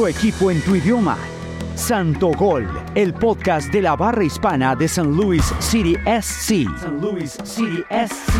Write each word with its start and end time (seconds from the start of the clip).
nuestro 0.00 0.08
equipo 0.08 0.50
en 0.50 0.62
tu 0.62 0.74
idioma. 0.74 1.18
Santo 1.74 2.28
Gol, 2.28 2.66
el 2.94 3.12
podcast 3.12 3.70
de 3.70 3.82
la 3.82 3.96
barra 3.96 4.24
hispana 4.24 4.74
de 4.74 4.88
San 4.88 5.14
Luis 5.14 5.44
City 5.58 5.94
SC. 6.06 6.64
San 6.80 7.00
Luis 7.00 7.36
City 7.44 7.84
SC. 7.90 8.32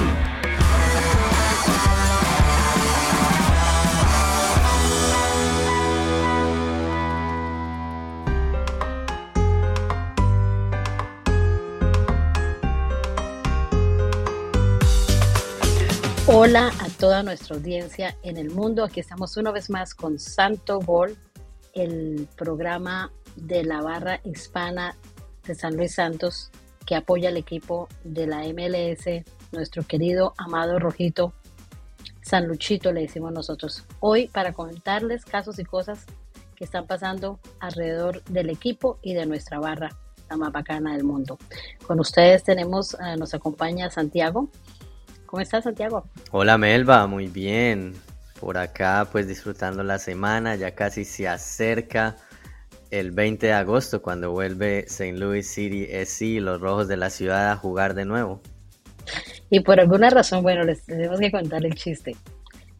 Hola 16.26 16.70
a 16.78 16.88
toda 16.88 17.22
nuestra 17.22 17.56
audiencia 17.56 18.16
en 18.22 18.36
el 18.36 18.50
mundo. 18.50 18.84
Aquí 18.84 19.00
estamos 19.00 19.36
una 19.36 19.50
vez 19.50 19.68
más 19.68 19.94
con 19.94 20.18
Santo 20.18 20.78
Gol, 20.78 21.18
el 21.74 22.28
programa 22.36 23.12
de 23.36 23.64
la 23.64 23.82
barra 23.82 24.20
hispana 24.24 24.96
de 25.46 25.54
San 25.54 25.76
Luis 25.76 25.94
Santos 25.94 26.50
que 26.86 26.96
apoya 26.96 27.28
al 27.28 27.36
equipo 27.36 27.88
de 28.04 28.26
la 28.26 28.40
MLS, 28.40 29.24
nuestro 29.52 29.84
querido 29.84 30.34
amado 30.38 30.78
Rojito, 30.78 31.32
San 32.22 32.46
Luchito 32.46 32.92
le 32.92 33.02
decimos 33.02 33.32
nosotros. 33.32 33.84
Hoy 34.00 34.28
para 34.28 34.52
comentarles 34.52 35.24
casos 35.24 35.58
y 35.58 35.64
cosas 35.64 36.06
que 36.54 36.64
están 36.64 36.86
pasando 36.86 37.40
alrededor 37.58 38.22
del 38.24 38.50
equipo 38.50 38.98
y 39.02 39.14
de 39.14 39.26
nuestra 39.26 39.58
barra, 39.58 39.90
la 40.28 40.36
más 40.36 40.52
bacana 40.52 40.92
del 40.92 41.04
mundo. 41.04 41.38
Con 41.86 41.98
ustedes 42.00 42.44
tenemos, 42.44 42.94
eh, 42.94 43.16
nos 43.18 43.34
acompaña 43.34 43.90
Santiago. 43.90 44.48
¿Cómo 45.26 45.40
estás, 45.40 45.64
Santiago? 45.64 46.04
Hola, 46.32 46.58
Melba, 46.58 47.06
muy 47.06 47.28
bien. 47.28 47.94
Por 48.40 48.56
acá, 48.56 49.06
pues 49.12 49.28
disfrutando 49.28 49.82
la 49.82 49.98
semana, 49.98 50.56
ya 50.56 50.74
casi 50.74 51.04
se 51.04 51.28
acerca 51.28 52.16
el 52.90 53.10
20 53.10 53.46
de 53.46 53.52
agosto 53.52 54.00
cuando 54.02 54.32
vuelve 54.32 54.80
St. 54.80 55.12
Louis 55.12 55.46
City 55.46 55.86
SC, 55.90 56.40
los 56.40 56.60
rojos 56.60 56.88
de 56.88 56.96
la 56.96 57.10
ciudad, 57.10 57.50
a 57.50 57.56
jugar 57.56 57.94
de 57.94 58.06
nuevo. 58.06 58.40
Y 59.50 59.60
por 59.60 59.78
alguna 59.78 60.10
razón, 60.10 60.42
bueno, 60.42 60.64
les 60.64 60.84
tenemos 60.84 61.20
que 61.20 61.30
contar 61.30 61.64
el 61.66 61.74
chiste. 61.74 62.16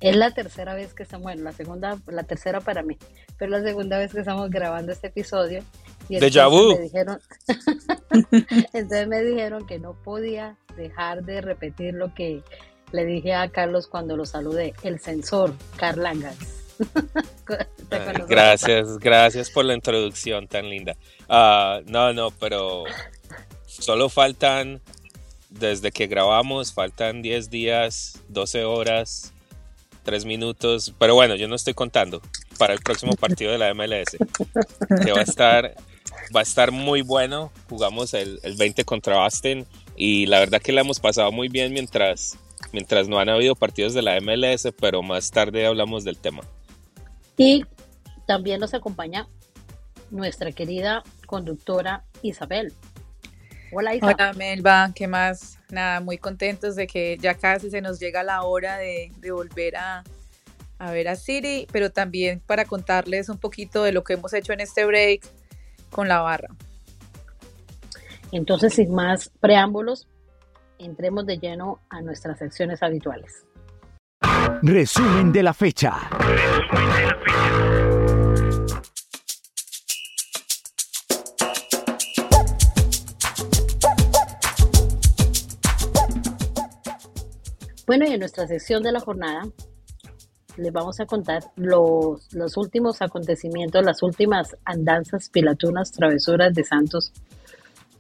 Es 0.01 0.17
la 0.17 0.31
tercera 0.31 0.75
vez 0.75 0.95
que 0.95 1.03
estamos, 1.03 1.25
bueno, 1.25 1.43
la 1.43 1.53
segunda, 1.53 1.99
la 2.07 2.23
tercera 2.23 2.61
para 2.61 2.83
mí, 2.83 2.97
pero 3.39 3.51
la 3.51 3.63
segunda 3.63 3.99
vez 3.99 4.13
que 4.13 4.21
estamos 4.21 4.49
grabando 4.49 4.93
este 4.93 5.09
episodio. 5.09 5.63
Y 6.09 6.19
Deja 6.19 6.47
vu. 6.47 6.75
Me 6.75 6.81
dijeron, 6.81 7.19
entonces 8.73 9.09
me 9.09 9.23
dijeron 9.23 9.67
que 9.67 9.79
no 9.79 9.93
podía 9.93 10.57
dejar 10.77 11.23
de 11.25 11.43
repetir 11.43 11.95
lo 11.95 12.15
que 12.15 12.43
le 12.93 13.05
dije 13.05 13.35
a 13.35 13.49
Carlos 13.49 13.87
cuando 13.87 14.17
lo 14.17 14.27
saludé, 14.27 14.75
el 14.83 15.01
sensor, 15.01 15.55
Carlangas. 15.77 16.37
gracias, 18.29 18.99
gracias 18.99 19.51
por 19.51 19.65
la 19.65 19.75
introducción 19.75 20.49
tan 20.49 20.69
linda. 20.69 20.97
Ah, 21.29 21.81
no, 21.87 22.13
no, 22.13 22.31
pero 22.31 22.85
solo 23.67 24.09
faltan, 24.09 24.81
desde 25.51 25.93
que 25.93 26.07
grabamos, 26.07 26.73
faltan 26.73 27.23
10 27.23 27.51
días, 27.51 28.21
12 28.29 28.65
horas, 28.65 29.33
3 30.05 30.25
minutos, 30.25 30.95
pero 30.99 31.15
bueno, 31.15 31.35
yo 31.37 31.49
no 31.49 31.57
estoy 31.57 31.75
contando 31.75 32.23
para 32.59 32.75
el 32.75 32.81
próximo 32.81 33.15
partido 33.15 33.53
de 33.53 33.59
la 33.59 33.73
MLS, 33.75 34.17
que 35.05 35.13
va 35.13 35.21
a 35.21 35.25
estar, 35.25 35.75
va 36.35 36.41
a 36.41 36.43
estar 36.43 36.71
muy 36.73 37.03
bueno. 37.03 37.51
Jugamos 37.69 38.13
el, 38.15 38.39
el 38.43 38.55
20 38.57 38.85
contra 38.85 39.23
Austin 39.25 39.67
y 39.97 40.27
la 40.27 40.41
verdad 40.41 40.61
que 40.61 40.73
la 40.73 40.83
hemos 40.83 41.01
pasado 41.01 41.33
muy 41.33 41.49
bien 41.49 41.73
mientras, 41.73 42.39
mientras 42.73 43.09
no 43.09 43.19
han 43.19 43.29
habido 43.29 43.55
partidos 43.55 43.95
de 43.95 44.03
la 44.03 44.21
MLS, 44.21 44.69
pero 44.81 45.03
más 45.03 45.31
tarde 45.31 45.67
hablamos 45.67 46.05
del 46.05 46.17
tema. 46.17 46.43
Y 47.37 47.65
también 48.27 48.61
nos 48.61 48.75
acompaña 48.75 49.29
nuestra 50.11 50.53
querida 50.53 51.03
conductora 51.27 52.05
Isabel. 52.23 52.73
Hola 53.73 53.95
Isabel. 53.95 54.17
Hola 54.19 54.33
Melba, 54.35 54.93
¿qué 54.95 55.07
más? 55.07 55.59
Nada, 55.71 56.01
muy 56.01 56.19
contentos 56.19 56.75
de 56.75 56.87
que 56.87 57.17
ya 57.21 57.35
casi 57.35 57.71
se 57.71 57.81
nos 57.81 58.01
llega 58.01 58.23
la 58.23 58.43
hora 58.43 58.79
de, 58.79 59.13
volver 59.31 59.77
a, 59.77 60.03
a 60.79 60.91
ver 60.91 61.09
a 61.09 61.17
Siri, 61.17 61.69
pero 61.71 61.91
también 61.91 62.41
para 62.41 62.65
contarles 62.65 63.29
un 63.29 63.39
poquito 63.39 63.85
de 63.85 63.93
lo 63.93 64.03
que 64.03 64.15
hemos 64.15 64.33
hecho 64.33 64.53
en 64.53 64.61
este 64.61 64.85
break 64.85 65.23
con 65.91 66.09
la 66.09 66.21
barra. 66.21 66.49
Entonces, 68.33 68.75
sin 68.75 68.93
más 68.93 69.31
preámbulos, 69.41 70.07
entremos 70.81 71.27
de 71.27 71.39
lleno 71.39 71.79
a 71.89 72.01
nuestras 72.01 72.39
secciones 72.39 72.83
habituales. 72.83 73.45
Resumen 74.63 75.33
de 75.33 75.43
la 75.43 75.55
fecha. 75.55 75.95
Bueno, 87.87 88.07
y 88.07 88.13
en 88.13 88.21
nuestra 88.21 88.47
sección 88.47 88.83
de 88.83 88.93
la 88.93 89.01
jornada 89.01 89.43
les 90.57 90.73
vamos 90.73 91.01
a 91.01 91.07
contar 91.07 91.43
los, 91.57 92.33
los 92.35 92.57
últimos 92.57 93.03
acontecimientos, 93.03 93.85
las 93.85 94.03
últimas 94.03 94.57
andanzas 94.65 95.29
pilatunas, 95.29 95.91
travesuras 95.91 96.55
de 96.55 96.65
Santos 96.65 97.13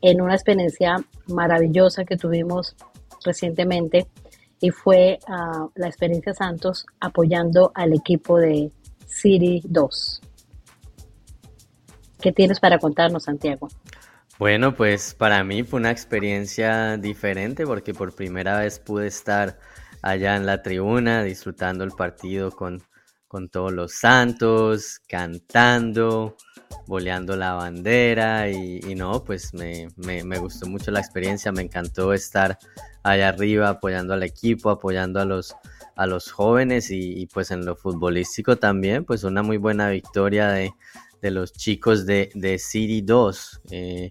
en 0.02 0.20
una 0.20 0.34
experiencia 0.34 0.96
maravillosa 1.28 2.04
que 2.04 2.16
tuvimos 2.16 2.76
recientemente 3.24 4.06
y 4.60 4.70
fue 4.70 5.18
ah, 5.26 5.68
la 5.74 5.86
experiencia 5.88 6.34
Santos 6.34 6.86
apoyando 7.00 7.72
al 7.74 7.92
equipo 7.92 8.38
de 8.38 8.70
City 9.06 9.62
2. 9.64 10.20
¿Qué 12.20 12.32
tienes 12.32 12.60
para 12.60 12.78
contarnos, 12.78 13.24
Santiago? 13.24 13.68
Bueno, 14.38 14.74
pues 14.74 15.14
para 15.14 15.42
mí 15.44 15.62
fue 15.62 15.80
una 15.80 15.90
experiencia 15.90 16.96
diferente 16.96 17.66
porque 17.66 17.92
por 17.92 18.14
primera 18.14 18.58
vez 18.58 18.78
pude 18.78 19.06
estar 19.06 19.58
allá 20.02 20.36
en 20.36 20.46
la 20.46 20.62
tribuna 20.62 21.22
disfrutando 21.22 21.84
el 21.84 21.90
partido 21.90 22.50
con, 22.50 22.82
con 23.30 23.48
todos 23.48 23.72
los 23.72 23.92
santos, 23.92 25.00
cantando, 25.06 26.36
boleando 26.88 27.36
la 27.36 27.52
bandera 27.52 28.50
y, 28.50 28.80
no, 28.96 29.22
pues 29.22 29.54
me, 29.54 29.86
gustó 30.40 30.66
mucho 30.66 30.90
la 30.90 30.98
experiencia, 30.98 31.52
me 31.52 31.62
encantó 31.62 32.12
estar 32.12 32.58
allá 33.04 33.28
arriba 33.28 33.68
apoyando 33.68 34.14
al 34.14 34.24
equipo, 34.24 34.68
apoyando 34.68 35.20
a 35.20 35.24
los, 35.24 35.54
a 35.94 36.08
los 36.08 36.32
jóvenes 36.32 36.90
y, 36.90 37.24
pues 37.32 37.52
en 37.52 37.64
lo 37.64 37.76
futbolístico 37.76 38.56
también, 38.56 39.04
pues 39.04 39.22
una 39.22 39.44
muy 39.44 39.58
buena 39.58 39.90
victoria 39.90 40.48
de, 40.48 40.72
los 41.22 41.52
chicos 41.52 42.06
de, 42.06 42.32
de 42.34 42.58
City 42.58 43.00
2 43.00 43.60
eh, 43.70 44.10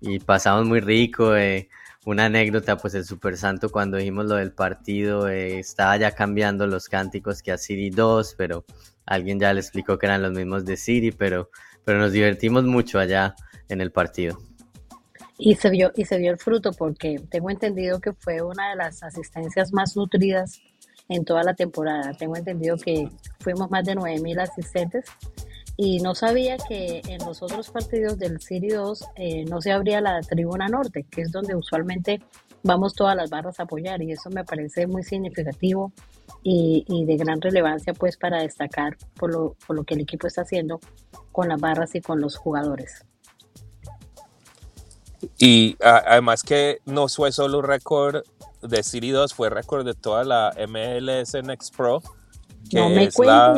y 0.00 0.18
pasamos 0.20 0.64
muy 0.64 0.80
rico. 0.80 1.36
Eh, 1.36 1.68
una 2.06 2.26
anécdota, 2.26 2.76
pues 2.76 2.94
el 2.94 3.04
Super 3.04 3.36
Santo 3.36 3.68
cuando 3.68 3.96
dijimos 3.96 4.26
lo 4.26 4.36
del 4.36 4.52
partido 4.52 5.28
eh, 5.28 5.58
estaba 5.58 5.96
ya 5.96 6.12
cambiando 6.12 6.66
los 6.68 6.88
cánticos 6.88 7.42
que 7.42 7.50
a 7.50 7.58
City 7.58 7.90
2, 7.90 8.36
pero 8.38 8.64
alguien 9.04 9.40
ya 9.40 9.52
le 9.52 9.58
explicó 9.58 9.98
que 9.98 10.06
eran 10.06 10.22
los 10.22 10.30
mismos 10.30 10.64
de 10.64 10.76
City, 10.76 11.10
pero, 11.10 11.50
pero 11.84 11.98
nos 11.98 12.12
divertimos 12.12 12.62
mucho 12.64 13.00
allá 13.00 13.34
en 13.68 13.80
el 13.80 13.90
partido. 13.90 14.38
Y 15.36 15.56
se 15.56 15.68
vio, 15.68 15.90
y 15.96 16.04
se 16.04 16.16
vio 16.18 16.30
el 16.30 16.38
fruto 16.38 16.70
porque 16.72 17.20
tengo 17.28 17.50
entendido 17.50 18.00
que 18.00 18.12
fue 18.12 18.40
una 18.40 18.70
de 18.70 18.76
las 18.76 19.02
asistencias 19.02 19.72
más 19.72 19.96
nutridas 19.96 20.62
en 21.08 21.24
toda 21.24 21.42
la 21.42 21.54
temporada. 21.54 22.14
Tengo 22.14 22.36
entendido 22.36 22.76
que 22.76 23.08
fuimos 23.40 23.68
más 23.68 23.84
de 23.84 23.96
9.000 23.96 24.40
asistentes 24.42 25.06
y 25.76 26.00
no 26.00 26.14
sabía 26.14 26.56
que 26.56 27.02
en 27.06 27.24
los 27.26 27.42
otros 27.42 27.70
partidos 27.70 28.18
del 28.18 28.40
City 28.40 28.68
2 28.68 29.04
eh, 29.16 29.44
no 29.44 29.60
se 29.60 29.72
abría 29.72 30.00
la 30.00 30.20
tribuna 30.20 30.68
norte, 30.68 31.04
que 31.10 31.22
es 31.22 31.30
donde 31.30 31.54
usualmente 31.54 32.22
vamos 32.62 32.94
todas 32.94 33.14
las 33.14 33.30
barras 33.30 33.60
a 33.60 33.64
apoyar 33.64 34.02
y 34.02 34.12
eso 34.12 34.30
me 34.30 34.44
parece 34.44 34.86
muy 34.86 35.02
significativo 35.02 35.92
y, 36.42 37.04
de 37.06 37.16
gran 37.16 37.40
relevancia 37.40 37.92
pues 37.92 38.16
para 38.16 38.40
destacar 38.40 38.96
por 39.18 39.32
lo, 39.32 39.56
por 39.66 39.76
lo 39.76 39.84
que 39.84 39.94
el 39.94 40.00
equipo 40.00 40.26
está 40.26 40.42
haciendo 40.42 40.80
con 41.32 41.48
las 41.48 41.60
barras 41.60 41.94
y 41.94 42.00
con 42.00 42.20
los 42.20 42.36
jugadores. 42.36 43.04
Y 45.38 45.76
además 45.82 46.42
que 46.42 46.78
no 46.86 47.08
fue 47.08 47.32
solo 47.32 47.62
récord 47.62 48.22
de 48.62 48.82
City 48.82 49.10
2, 49.10 49.34
fue 49.34 49.50
récord 49.50 49.84
de 49.84 49.94
toda 49.94 50.24
la 50.24 50.54
MLS 50.68 51.34
Next 51.42 51.74
Pro. 51.76 52.02
Que 52.70 52.78
no 52.78 52.88
me 52.90 53.04
es 53.04 53.18
la, 53.18 53.54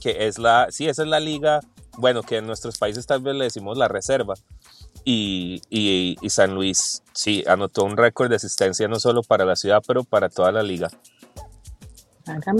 que 0.00 0.26
es 0.26 0.38
la, 0.38 0.68
sí, 0.70 0.88
esa 0.88 1.02
es 1.02 1.08
la 1.08 1.20
liga, 1.20 1.60
bueno, 1.98 2.22
que 2.22 2.38
en 2.38 2.46
nuestros 2.46 2.78
países 2.78 3.06
tal 3.06 3.20
vez 3.20 3.34
le 3.34 3.44
decimos 3.44 3.76
la 3.76 3.88
reserva. 3.88 4.34
Y, 5.04 5.62
y, 5.70 6.16
y 6.20 6.30
San 6.30 6.54
Luis, 6.54 7.02
sí, 7.12 7.44
anotó 7.46 7.84
un 7.84 7.96
récord 7.96 8.28
de 8.28 8.36
asistencia 8.36 8.88
no 8.88 9.00
solo 9.00 9.22
para 9.22 9.44
la 9.44 9.56
ciudad, 9.56 9.82
pero 9.86 10.04
para 10.04 10.28
toda 10.28 10.52
la 10.52 10.62
liga. 10.62 10.90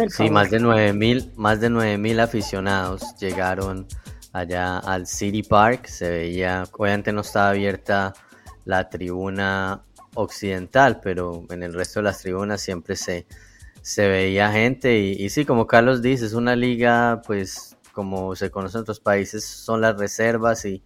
Sí, 0.09 0.31
más 0.31 0.51
de 0.51 0.59
9000 0.59 1.33
más 1.37 1.61
de 1.61 1.71
9000 1.71 2.21
aficionados 2.21 3.03
llegaron 3.21 3.87
allá 4.33 4.79
al 4.79 5.07
City 5.07 5.43
Park. 5.43 5.87
Se 5.87 6.11
veía, 6.11 6.65
obviamente 6.73 7.13
no 7.13 7.21
estaba 7.21 7.51
abierta 7.51 8.15
la 8.65 8.89
tribuna 8.89 9.83
occidental, 10.15 11.01
pero 11.03 11.45
en 11.51 11.63
el 11.63 11.73
resto 11.73 12.01
de 12.01 12.05
las 12.05 12.19
tribunas 12.19 12.61
siempre 12.61 12.97
se, 12.97 13.27
se 13.83 14.09
veía 14.09 14.53
gente. 14.53 14.99
Y, 14.99 15.29
sí, 15.31 15.45
como 15.45 15.67
Carlos 15.67 16.03
dice, 16.03 16.27
es 16.27 16.35
una 16.35 16.57
liga 16.57 17.23
pues 17.27 17.77
como 17.93 18.37
se 18.37 18.51
conoce 18.51 18.79
en 18.79 18.83
otros 18.83 19.01
países, 19.01 19.45
son 19.45 19.81
las 19.81 19.99
reservas 19.99 20.65
y 20.65 20.83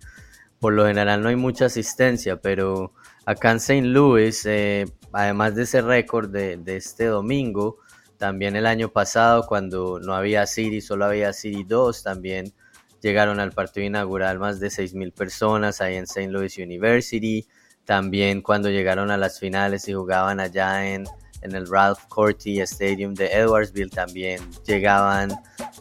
por 0.58 0.73
lo 0.73 0.87
general 0.87 1.23
no 1.23 1.29
hay 1.29 1.37
mucha 1.37 1.67
asistencia, 1.67 2.41
pero 2.41 2.94
acá 3.26 3.50
en 3.50 3.58
St. 3.58 3.87
Louis, 3.87 4.44
eh, 4.46 4.87
además 5.12 5.55
de 5.55 5.62
ese 5.64 5.82
récord 5.82 6.31
de, 6.31 6.56
de, 6.56 6.76
este 6.76 7.05
domingo, 7.06 7.79
también 8.17 8.56
el 8.56 8.67
año 8.67 8.88
pasado 8.88 9.46
cuando 9.46 10.00
no 10.00 10.14
había 10.14 10.46
City, 10.46 10.81
solo 10.81 11.05
había 11.05 11.32
City 11.35 11.64
2, 11.64 12.02
también 12.02 12.55
llegaron 13.02 13.38
al 13.38 13.52
partido 13.52 13.87
inaugural 13.87 14.38
más 14.38 14.58
de 14.61 14.69
6.000 14.69 15.12
personas 15.12 15.82
ahí 15.82 15.96
en 15.96 16.05
St. 16.05 16.29
Louis 16.31 16.56
University, 16.56 17.46
también 17.85 18.41
cuando 18.41 18.70
llegaron 18.70 19.11
a 19.11 19.19
las 19.19 19.38
finales 19.38 19.87
y 19.88 19.93
jugaban 19.93 20.41
allá 20.41 20.91
en, 20.91 21.05
en 21.44 21.55
el 21.55 21.69
Ralph 21.69 22.00
Corti 22.08 22.61
Stadium 22.61 23.14
de 23.14 23.26
Edwardsville 23.26 23.91
también 23.91 24.41
llegaban 24.67 25.31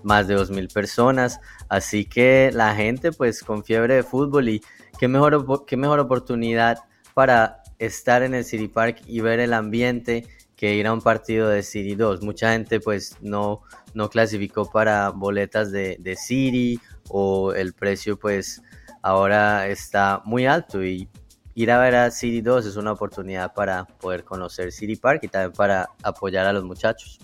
más 0.03 0.27
de 0.27 0.37
2.000 0.37 0.71
personas, 0.71 1.39
así 1.69 2.05
que 2.05 2.51
la 2.53 2.75
gente 2.75 3.11
pues 3.11 3.41
con 3.41 3.63
fiebre 3.63 3.95
de 3.95 4.03
fútbol 4.03 4.49
y 4.49 4.61
qué 4.99 5.07
mejor, 5.07 5.65
qué 5.65 5.77
mejor 5.77 5.99
oportunidad 5.99 6.79
para 7.13 7.63
estar 7.79 8.23
en 8.23 8.33
el 8.35 8.43
City 8.43 8.67
Park 8.67 9.01
y 9.07 9.21
ver 9.21 9.39
el 9.39 9.53
ambiente 9.53 10.27
que 10.55 10.75
ir 10.75 10.87
a 10.87 10.93
un 10.93 11.01
partido 11.01 11.49
de 11.49 11.63
City 11.63 11.95
2. 11.95 12.21
Mucha 12.21 12.53
gente 12.53 12.79
pues 12.79 13.17
no, 13.21 13.61
no 13.93 14.09
clasificó 14.09 14.69
para 14.69 15.09
boletas 15.09 15.71
de, 15.71 15.97
de 15.99 16.15
City 16.15 16.79
o 17.09 17.53
el 17.53 17.73
precio 17.73 18.17
pues 18.17 18.61
ahora 19.01 19.67
está 19.67 20.21
muy 20.25 20.45
alto 20.45 20.83
y 20.83 21.09
ir 21.55 21.71
a 21.71 21.79
ver 21.79 21.95
a 21.95 22.11
City 22.11 22.41
2 22.41 22.65
es 22.65 22.75
una 22.75 22.91
oportunidad 22.91 23.53
para 23.53 23.85
poder 23.85 24.23
conocer 24.23 24.71
City 24.71 24.95
Park 24.95 25.21
y 25.23 25.27
también 25.27 25.53
para 25.53 25.89
apoyar 26.01 26.45
a 26.45 26.53
los 26.53 26.63
muchachos. 26.63 27.19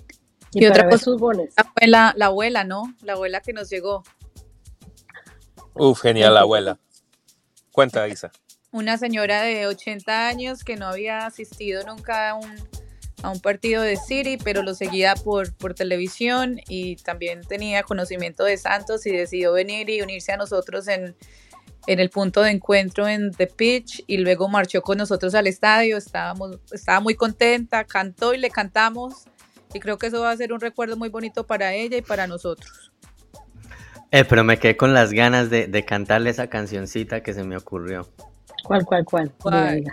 Y, 0.52 0.66
otra 0.66 0.90
cosa, 0.90 1.12
la 1.12 1.48
abuela, 1.58 2.14
la 2.16 2.26
abuela, 2.26 2.64
¿no? 2.64 2.96
La 3.04 3.14
abuela 3.14 3.42
que 3.42 3.54
nos 3.54 3.70
llegó. 3.70 4.04
Uf, 5.76 6.02
genial 6.02 6.34
la 6.34 6.42
abuela. 6.42 6.80
Cuenta, 7.72 8.08
Isa. 8.08 8.31
Una 8.72 8.98
señora 8.98 9.42
de 9.42 9.68
80 9.68 10.28
años 10.28 10.64
que 10.64 10.76
no 10.76 10.88
había 10.88 11.26
asistido 11.26 11.84
nunca 11.86 12.31
a 12.31 12.34
un, 12.36 12.56
a 13.22 13.30
un 13.30 13.40
partido 13.40 13.84
de 13.84 13.96
City, 13.96 14.38
pero 14.44 14.64
lo 14.64 14.74
seguía 14.74 15.16
por, 15.16 15.56
por 15.56 15.76
televisión 15.76 16.60
y 16.68 16.96
también 16.98 17.42
tenía 17.42 17.84
conocimiento 17.84 18.44
de 18.44 18.58
Santos 18.58 19.06
y 19.06 19.12
decidió 19.12 19.54
venir 19.54 19.90
y 19.90 20.02
unirse 20.02 20.31
a 20.31 20.38
nosotros 20.38 20.88
en, 20.88 21.16
en 21.88 22.00
el 22.00 22.10
punto 22.10 22.42
de 22.42 22.52
encuentro 22.52 23.08
en 23.08 23.31
The 23.31 23.48
Pitch 23.48 24.04
y 24.08 24.18
luego 24.18 24.48
marchó 24.48 24.81
con 24.81 24.98
nosotros 24.98 25.34
al 25.36 25.48
estadio, 25.48 25.98
estábamos, 25.98 26.60
estaba 26.72 27.00
muy 27.00 27.16
contenta, 27.16 27.84
cantó 27.84 28.34
y 28.34 28.38
le 28.38 28.50
cantamos 28.50 29.26
y 29.74 29.80
creo 29.80 29.98
que 29.98 30.08
eso 30.08 30.22
va 30.22 30.31
a 30.31 30.38
ser 30.38 30.54
un 30.54 30.60
recuerdo 30.60 30.98
muy 30.98 31.10
bonito 31.10 31.46
para 31.46 31.74
ella 31.74 31.98
y 31.98 32.02
para 32.02 32.28
nosotros. 32.28 32.92
Eh, 34.12 34.26
pero 34.26 34.44
me 34.44 34.58
quedé 34.58 34.76
con 34.76 34.94
las 34.94 35.12
ganas 35.12 35.50
de, 35.50 35.68
de 35.68 35.86
cantarle 35.86 36.31
esa 36.31 36.48
cancioncita 36.48 37.22
que 37.22 37.34
se 37.34 37.44
me 37.44 37.56
ocurrió. 37.56 38.08
¿Cuál, 38.64 38.86
cuál, 38.86 39.06
cuál? 39.40 39.84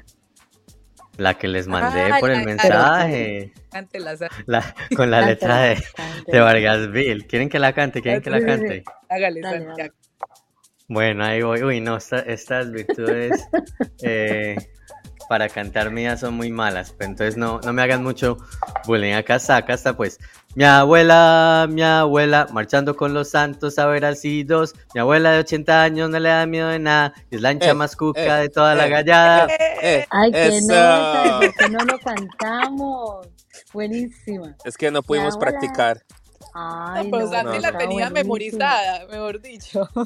La 1.18 1.34
que 1.34 1.48
les 1.48 1.66
mandé 1.66 2.12
por 2.20 2.30
el 2.30 2.44
mensaje. 2.44 3.52
La, 4.46 4.74
con 4.96 5.10
la 5.10 5.20
letra 5.22 5.60
de, 5.60 5.84
de 6.26 6.40
Vargas 6.40 6.90
Bill. 6.90 7.26
¿Quieren 7.26 7.48
que 7.48 7.58
la 7.58 7.72
cante? 7.74 8.02
¿Quieren 8.02 8.22
que 8.22 8.30
la 8.30 8.44
cante? 8.44 8.84
Hágale, 9.08 9.42
Santiago. 9.42 9.94
Bueno, 10.88 11.24
ahí 11.24 11.42
voy. 11.42 11.62
Uy, 11.62 11.80
no, 11.80 11.96
estas 11.96 12.70
virtudes 12.70 13.48
eh, 14.02 14.56
para 15.28 15.48
cantar 15.48 15.90
mías 15.90 16.20
son 16.20 16.34
muy 16.34 16.50
malas. 16.50 16.94
Entonces 17.00 17.36
no, 17.36 17.60
no 17.64 17.72
me 17.72 17.82
hagan 17.82 18.02
mucho 18.02 18.36
bullying. 18.86 19.14
Acá 19.14 19.36
está, 19.36 19.56
acá 19.56 19.74
está 19.74 19.96
pues. 19.96 20.18
Mi 20.54 20.64
abuela, 20.64 21.66
mi 21.68 21.82
abuela, 21.82 22.46
marchando 22.52 22.96
con 22.96 23.12
los 23.12 23.30
santos 23.30 23.78
a 23.78 23.86
ver 23.86 24.04
al 24.04 24.16
dos. 24.46 24.74
Mi 24.94 25.00
abuela 25.00 25.32
de 25.32 25.40
80 25.40 25.82
años 25.82 26.08
no 26.08 26.18
le 26.18 26.28
da 26.28 26.46
miedo 26.46 26.68
de 26.68 26.78
nada. 26.78 27.12
Es 27.30 27.42
la 27.42 27.50
ancha 27.50 27.70
eh, 27.70 27.74
más 27.74 27.96
cuca 27.96 28.38
eh, 28.38 28.42
de 28.42 28.48
toda 28.48 28.74
la 28.74 28.86
gallada. 28.88 29.48
Ay, 30.10 30.32
que 30.32 30.60
no, 30.62 31.40
que 31.40 31.68
no 31.68 31.78
lo 31.84 31.98
cantamos. 31.98 33.28
Buenísima. 33.72 34.56
Es 34.64 34.76
que 34.76 34.90
no 34.90 35.02
pudimos 35.02 35.36
practicar. 35.36 36.02
Ay, 36.58 37.04
no, 37.10 37.18
pues 37.18 37.30
la 37.62 37.76
tenía 37.76 38.08
memorizada, 38.08 39.06
mejor 39.06 39.40
dicho. 39.40 39.88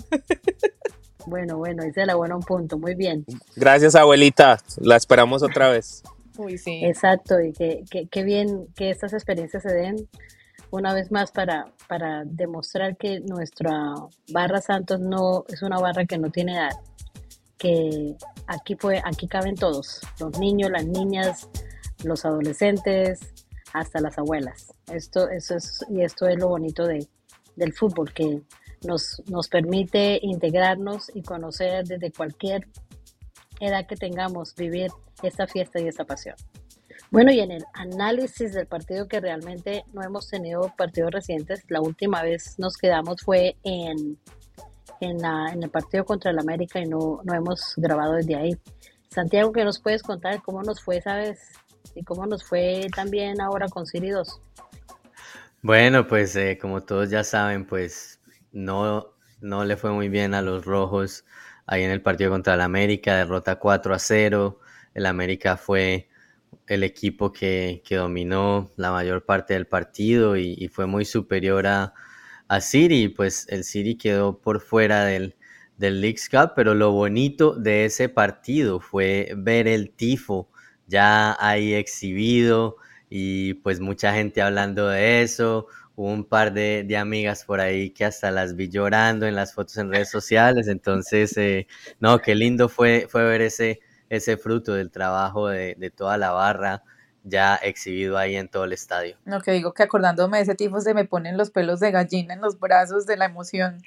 Bueno, 1.26 1.58
bueno, 1.58 1.82
ese 1.82 2.06
la 2.06 2.14
buena 2.14 2.34
un 2.34 2.42
punto, 2.42 2.78
muy 2.78 2.94
bien. 2.94 3.26
Gracias, 3.54 3.94
abuelita. 3.94 4.58
La 4.78 4.96
esperamos 4.96 5.42
otra 5.42 5.68
vez. 5.68 6.02
Uy, 6.38 6.56
sí. 6.56 6.80
Exacto, 6.82 7.38
y 7.38 7.52
que, 7.52 7.84
que, 8.10 8.24
bien 8.24 8.68
que 8.74 8.88
estas 8.88 9.12
experiencias 9.12 9.62
se 9.62 9.70
den 9.70 10.08
una 10.70 10.94
vez 10.94 11.12
más 11.12 11.30
para, 11.30 11.66
para 11.88 12.24
demostrar 12.24 12.96
que 12.96 13.20
nuestra 13.20 13.94
barra 14.32 14.62
Santos 14.62 14.98
no 14.98 15.44
es 15.48 15.60
una 15.62 15.78
barra 15.78 16.06
que 16.06 16.16
no 16.16 16.30
tiene 16.30 16.54
edad, 16.54 16.72
que 17.58 18.16
aquí, 18.46 18.74
puede, 18.74 19.02
aquí 19.04 19.28
caben 19.28 19.56
todos, 19.56 20.00
los 20.18 20.38
niños, 20.38 20.70
las 20.70 20.86
niñas, 20.86 21.50
los 22.02 22.24
adolescentes, 22.24 23.20
hasta 23.72 24.00
las 24.00 24.18
abuelas. 24.18 24.72
Esto, 24.92 25.28
eso 25.28 25.56
es, 25.56 25.84
y 25.90 26.02
esto 26.02 26.26
es 26.26 26.38
lo 26.38 26.48
bonito 26.48 26.86
de, 26.86 27.06
del 27.56 27.72
fútbol, 27.72 28.12
que 28.12 28.42
nos, 28.86 29.22
nos 29.26 29.48
permite 29.48 30.18
integrarnos 30.22 31.10
y 31.14 31.22
conocer 31.22 31.86
desde 31.86 32.12
cualquier 32.12 32.66
edad 33.60 33.86
que 33.86 33.96
tengamos, 33.96 34.54
vivir 34.54 34.90
esta 35.22 35.46
fiesta 35.46 35.80
y 35.80 35.88
esta 35.88 36.04
pasión. 36.04 36.36
Bueno, 37.10 37.32
y 37.32 37.40
en 37.40 37.50
el 37.50 37.64
análisis 37.74 38.52
del 38.52 38.66
partido 38.66 39.08
que 39.08 39.20
realmente 39.20 39.84
no 39.92 40.02
hemos 40.02 40.28
tenido 40.28 40.72
partidos 40.76 41.10
recientes, 41.10 41.64
la 41.68 41.80
última 41.80 42.22
vez 42.22 42.56
nos 42.58 42.76
quedamos 42.76 43.22
fue 43.22 43.56
en, 43.64 44.16
en, 45.00 45.18
la, 45.18 45.52
en 45.52 45.62
el 45.62 45.70
partido 45.70 46.04
contra 46.04 46.30
el 46.30 46.38
América 46.38 46.78
y 46.78 46.86
no, 46.86 47.20
no 47.24 47.34
hemos 47.34 47.74
grabado 47.76 48.14
desde 48.14 48.36
ahí. 48.36 48.56
Santiago, 49.08 49.50
¿qué 49.50 49.64
nos 49.64 49.80
puedes 49.80 50.04
contar 50.04 50.40
cómo 50.42 50.62
nos 50.62 50.80
fue 50.80 50.98
esa 50.98 51.16
vez 51.16 51.40
y 51.94 52.04
cómo 52.04 52.26
nos 52.26 52.44
fue 52.44 52.86
también 52.94 53.40
ahora 53.40 53.68
con 53.68 53.86
Siri 53.86 54.10
2? 54.10 54.40
Bueno, 55.62 56.06
pues 56.06 56.34
eh, 56.36 56.58
como 56.60 56.82
todos 56.82 57.10
ya 57.10 57.22
saben, 57.22 57.66
pues 57.66 58.20
no, 58.52 59.14
no 59.40 59.64
le 59.64 59.76
fue 59.76 59.92
muy 59.92 60.08
bien 60.08 60.34
a 60.34 60.42
los 60.42 60.64
rojos 60.64 61.24
ahí 61.66 61.84
en 61.84 61.90
el 61.90 62.02
partido 62.02 62.30
contra 62.30 62.54
el 62.54 62.60
América, 62.62 63.16
derrota 63.16 63.56
4 63.56 63.94
a 63.94 63.98
0. 63.98 64.58
El 64.94 65.06
América 65.06 65.56
fue 65.56 66.08
el 66.66 66.82
equipo 66.82 67.32
que, 67.32 67.82
que 67.84 67.96
dominó 67.96 68.70
la 68.76 68.90
mayor 68.90 69.24
parte 69.24 69.54
del 69.54 69.66
partido 69.66 70.36
y, 70.36 70.68
fue 70.68 70.86
muy 70.86 71.04
superior 71.04 71.66
a, 71.66 71.94
a 72.48 72.60
City. 72.60 73.08
Pues 73.08 73.46
el 73.50 73.64
City 73.64 73.96
quedó 73.96 74.40
por 74.40 74.60
fuera 74.60 75.04
del, 75.04 75.36
del 75.76 76.14
Cup, 76.30 76.52
pero 76.56 76.74
lo 76.74 76.92
bonito 76.92 77.54
de 77.54 77.84
ese 77.84 78.08
partido 78.08 78.80
fue 78.80 79.32
ver 79.36 79.68
el 79.68 79.90
tifo 79.90 80.50
ya 80.90 81.36
ahí 81.40 81.72
exhibido 81.74 82.76
y 83.08 83.54
pues 83.54 83.80
mucha 83.80 84.12
gente 84.12 84.42
hablando 84.42 84.88
de 84.88 85.22
eso. 85.22 85.66
Un 85.96 86.24
par 86.24 86.52
de, 86.52 86.96
amigas 86.96 87.44
por 87.44 87.60
ahí 87.60 87.90
que 87.90 88.04
hasta 88.06 88.30
las 88.30 88.56
vi 88.56 88.68
llorando 88.68 89.26
en 89.26 89.34
las 89.34 89.54
fotos 89.54 89.76
en 89.76 89.90
redes 89.90 90.10
sociales. 90.10 90.66
Entonces, 90.68 91.36
eh, 91.36 91.66
no, 91.98 92.18
qué 92.20 92.34
lindo 92.34 92.68
fue, 92.68 93.06
fue 93.08 93.24
ver 93.24 93.42
ese, 93.42 93.80
ese 94.08 94.36
fruto 94.36 94.74
del 94.74 94.90
trabajo 94.90 95.48
de, 95.48 95.74
de, 95.78 95.90
toda 95.90 96.16
la 96.16 96.30
barra 96.30 96.82
ya 97.22 97.56
exhibido 97.56 98.16
ahí 98.16 98.36
en 98.36 98.48
todo 98.48 98.64
el 98.64 98.72
estadio. 98.72 99.16
No, 99.26 99.42
que 99.42 99.52
digo 99.52 99.74
que 99.74 99.82
acordándome 99.82 100.38
de 100.38 100.44
ese 100.44 100.54
tipo 100.54 100.80
se 100.80 100.94
me 100.94 101.04
ponen 101.04 101.36
los 101.36 101.50
pelos 101.50 101.80
de 101.80 101.90
gallina 101.90 102.32
en 102.34 102.40
los 102.40 102.58
brazos 102.58 103.04
de 103.04 103.18
la 103.18 103.26
emoción 103.26 103.82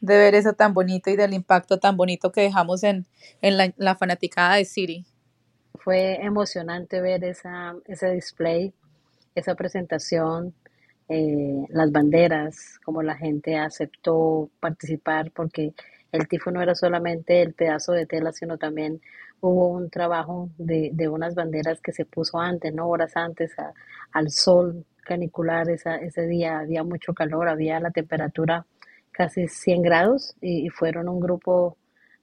de 0.00 0.18
ver 0.18 0.34
eso 0.34 0.54
tan 0.54 0.74
bonito 0.74 1.08
y 1.08 1.16
del 1.16 1.32
impacto 1.34 1.78
tan 1.78 1.96
bonito 1.96 2.32
que 2.32 2.42
dejamos 2.42 2.82
en, 2.82 3.06
en 3.42 3.56
la, 3.56 3.72
la 3.76 3.94
fanaticada 3.94 4.56
de 4.56 4.64
City 4.64 5.06
fue 5.82 6.24
emocionante 6.24 7.00
ver 7.00 7.24
esa, 7.24 7.74
ese 7.86 8.10
display, 8.10 8.72
esa 9.34 9.54
presentación, 9.54 10.54
eh, 11.08 11.66
las 11.68 11.92
banderas, 11.92 12.78
como 12.84 13.02
la 13.02 13.16
gente 13.16 13.58
aceptó 13.58 14.50
participar, 14.60 15.30
porque 15.32 15.74
el 16.12 16.28
tifo 16.28 16.50
no 16.50 16.62
era 16.62 16.74
solamente 16.74 17.42
el 17.42 17.54
pedazo 17.54 17.92
de 17.92 18.06
tela, 18.06 18.32
sino 18.32 18.56
también 18.56 19.00
hubo 19.40 19.68
un 19.68 19.90
trabajo 19.90 20.48
de, 20.56 20.90
de 20.94 21.08
unas 21.08 21.34
banderas 21.34 21.80
que 21.80 21.92
se 21.92 22.06
puso 22.06 22.38
antes, 22.38 22.72
no 22.72 22.88
horas 22.88 23.16
antes, 23.16 23.52
al 24.12 24.30
sol 24.30 24.86
canicular 25.04 25.68
esa, 25.68 25.96
ese 25.96 26.26
día, 26.26 26.60
había 26.60 26.82
mucho 26.82 27.12
calor, 27.12 27.48
había 27.48 27.78
la 27.80 27.90
temperatura 27.90 28.66
casi 29.10 29.48
100 29.48 29.82
grados 29.82 30.34
y, 30.40 30.68
fueron 30.70 31.08
un 31.08 31.20
grupo 31.20 31.76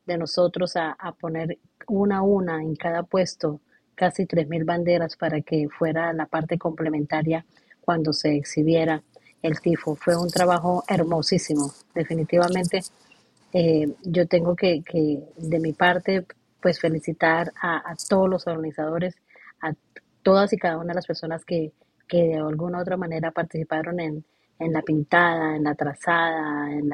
de 0.05 0.17
nosotros 0.17 0.75
a, 0.75 0.91
a 0.91 1.13
poner 1.13 1.57
una 1.87 2.17
a 2.17 2.21
una 2.21 2.61
en 2.61 2.75
cada 2.75 3.03
puesto 3.03 3.61
casi 3.95 4.25
3.000 4.25 4.65
banderas 4.65 5.15
para 5.15 5.41
que 5.41 5.67
fuera 5.69 6.11
la 6.13 6.25
parte 6.25 6.57
complementaria 6.57 7.45
cuando 7.81 8.13
se 8.13 8.35
exhibiera 8.35 9.03
el 9.41 9.59
tifo. 9.59 9.95
Fue 9.95 10.15
un 10.15 10.29
trabajo 10.29 10.83
hermosísimo, 10.87 11.71
definitivamente. 11.93 12.81
Eh, 13.53 13.93
yo 14.03 14.27
tengo 14.27 14.55
que, 14.55 14.81
que, 14.83 15.19
de 15.37 15.59
mi 15.59 15.73
parte, 15.73 16.25
pues 16.61 16.79
felicitar 16.79 17.51
a, 17.61 17.95
todos 18.07 18.29
los 18.29 18.47
organizadores, 18.47 19.15
a 19.61 19.73
todas 20.23 20.53
y 20.53 20.57
cada 20.57 20.77
una 20.77 20.93
de 20.93 20.95
las 20.95 21.07
personas 21.07 21.43
que, 21.43 21.71
que 22.07 22.23
de 22.23 22.37
alguna 22.37 22.79
u 22.79 22.81
otra 22.81 22.97
manera 22.97 23.31
participaron 23.31 23.99
en, 23.99 24.23
en 24.59 24.73
la 24.73 24.81
pintada, 24.81 25.55
en 25.55 25.63
la 25.63 25.75
trazada, 25.75 26.71
en, 26.71 26.91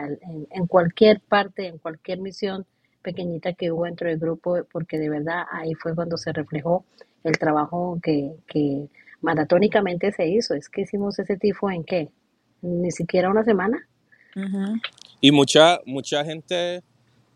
en, 0.50 0.67
cualquier 0.67 1.22
parte, 1.22 1.67
en 1.67 1.77
cualquier 1.77 2.20
misión 2.20 2.65
pequeñita 3.07 3.53
que 3.53 3.71
hubo 3.71 3.85
dentro 3.85 4.09
del 4.09 4.19
grupo, 4.19 4.57
porque 4.69 4.97
de 4.97 5.09
verdad 5.09 5.43
ahí 5.49 5.73
fue 5.75 5.95
cuando 5.95 6.17
se 6.17 6.33
reflejó 6.33 6.83
el 7.23 7.37
trabajo 7.37 7.97
que, 8.03 8.35
que 8.47 8.89
maratónicamente 9.21 10.11
se 10.11 10.27
hizo. 10.27 10.55
Es 10.55 10.67
que 10.67 10.81
hicimos 10.81 11.17
ese 11.19 11.37
tifo 11.37 11.71
en 11.71 11.85
qué? 11.85 12.09
Ni 12.61 12.91
siquiera 12.91 13.29
una 13.29 13.45
semana. 13.45 13.87
Y 15.21 15.31
mucha, 15.31 15.79
mucha 15.85 16.25
gente, 16.25 16.83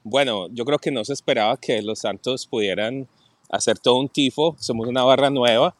bueno, 0.03 0.49
yo 0.49 0.65
creo 0.65 0.77
que 0.77 0.91
no 0.91 1.05
se 1.05 1.13
esperaba 1.13 1.55
que 1.55 1.81
los 1.81 1.99
Santos 1.99 2.45
pudieran 2.47 3.07
hacer 3.49 3.79
todo 3.79 3.97
un 3.97 4.09
tifo. 4.09 4.57
Somos 4.59 4.89
una 4.89 5.05
barra 5.05 5.29
nueva, 5.29 5.73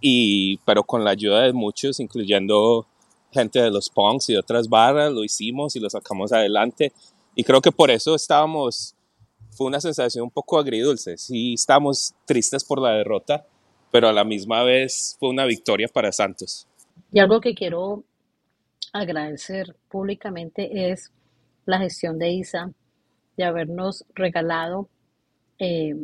y, 0.00 0.58
pero 0.66 0.82
con 0.82 1.04
la 1.04 1.10
ayuda 1.10 1.42
de 1.42 1.52
muchos, 1.52 2.00
incluyendo 2.00 2.86
gente 3.30 3.62
de 3.62 3.70
los 3.70 3.88
punks 3.88 4.30
y 4.30 4.32
de 4.32 4.40
otras 4.40 4.68
barras, 4.68 5.12
lo 5.12 5.22
hicimos 5.22 5.76
y 5.76 5.80
lo 5.80 5.88
sacamos 5.88 6.32
adelante. 6.32 6.92
Y 7.36 7.44
creo 7.44 7.60
que 7.60 7.70
por 7.70 7.90
eso 7.92 8.16
estábamos, 8.16 8.96
fue 9.50 9.66
una 9.66 9.80
sensación 9.80 10.24
un 10.24 10.30
poco 10.30 10.58
agridulce. 10.58 11.16
Sí, 11.16 11.54
estamos 11.54 12.14
tristes 12.24 12.64
por 12.64 12.80
la 12.80 12.92
derrota, 12.92 13.46
pero 13.90 14.08
a 14.08 14.12
la 14.12 14.24
misma 14.24 14.62
vez 14.62 15.16
fue 15.18 15.30
una 15.30 15.44
victoria 15.44 15.88
para 15.88 16.12
Santos. 16.12 16.66
Y 17.12 17.18
algo 17.20 17.40
que 17.40 17.54
quiero 17.54 18.04
agradecer 18.92 19.76
públicamente 19.88 20.90
es 20.90 21.10
la 21.64 21.78
gestión 21.78 22.18
de 22.18 22.30
ISA 22.30 22.72
de 23.36 23.44
habernos 23.44 24.04
regalado 24.14 24.88
eh, 25.58 25.94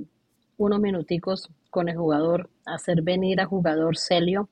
unos 0.57 0.81
minuticos 0.81 1.51
con 1.71 1.89
el 1.89 1.97
jugador, 1.97 2.49
hacer 2.65 3.03
venir 3.03 3.41
a 3.41 3.47
jugador 3.47 3.97
Celio 3.97 4.49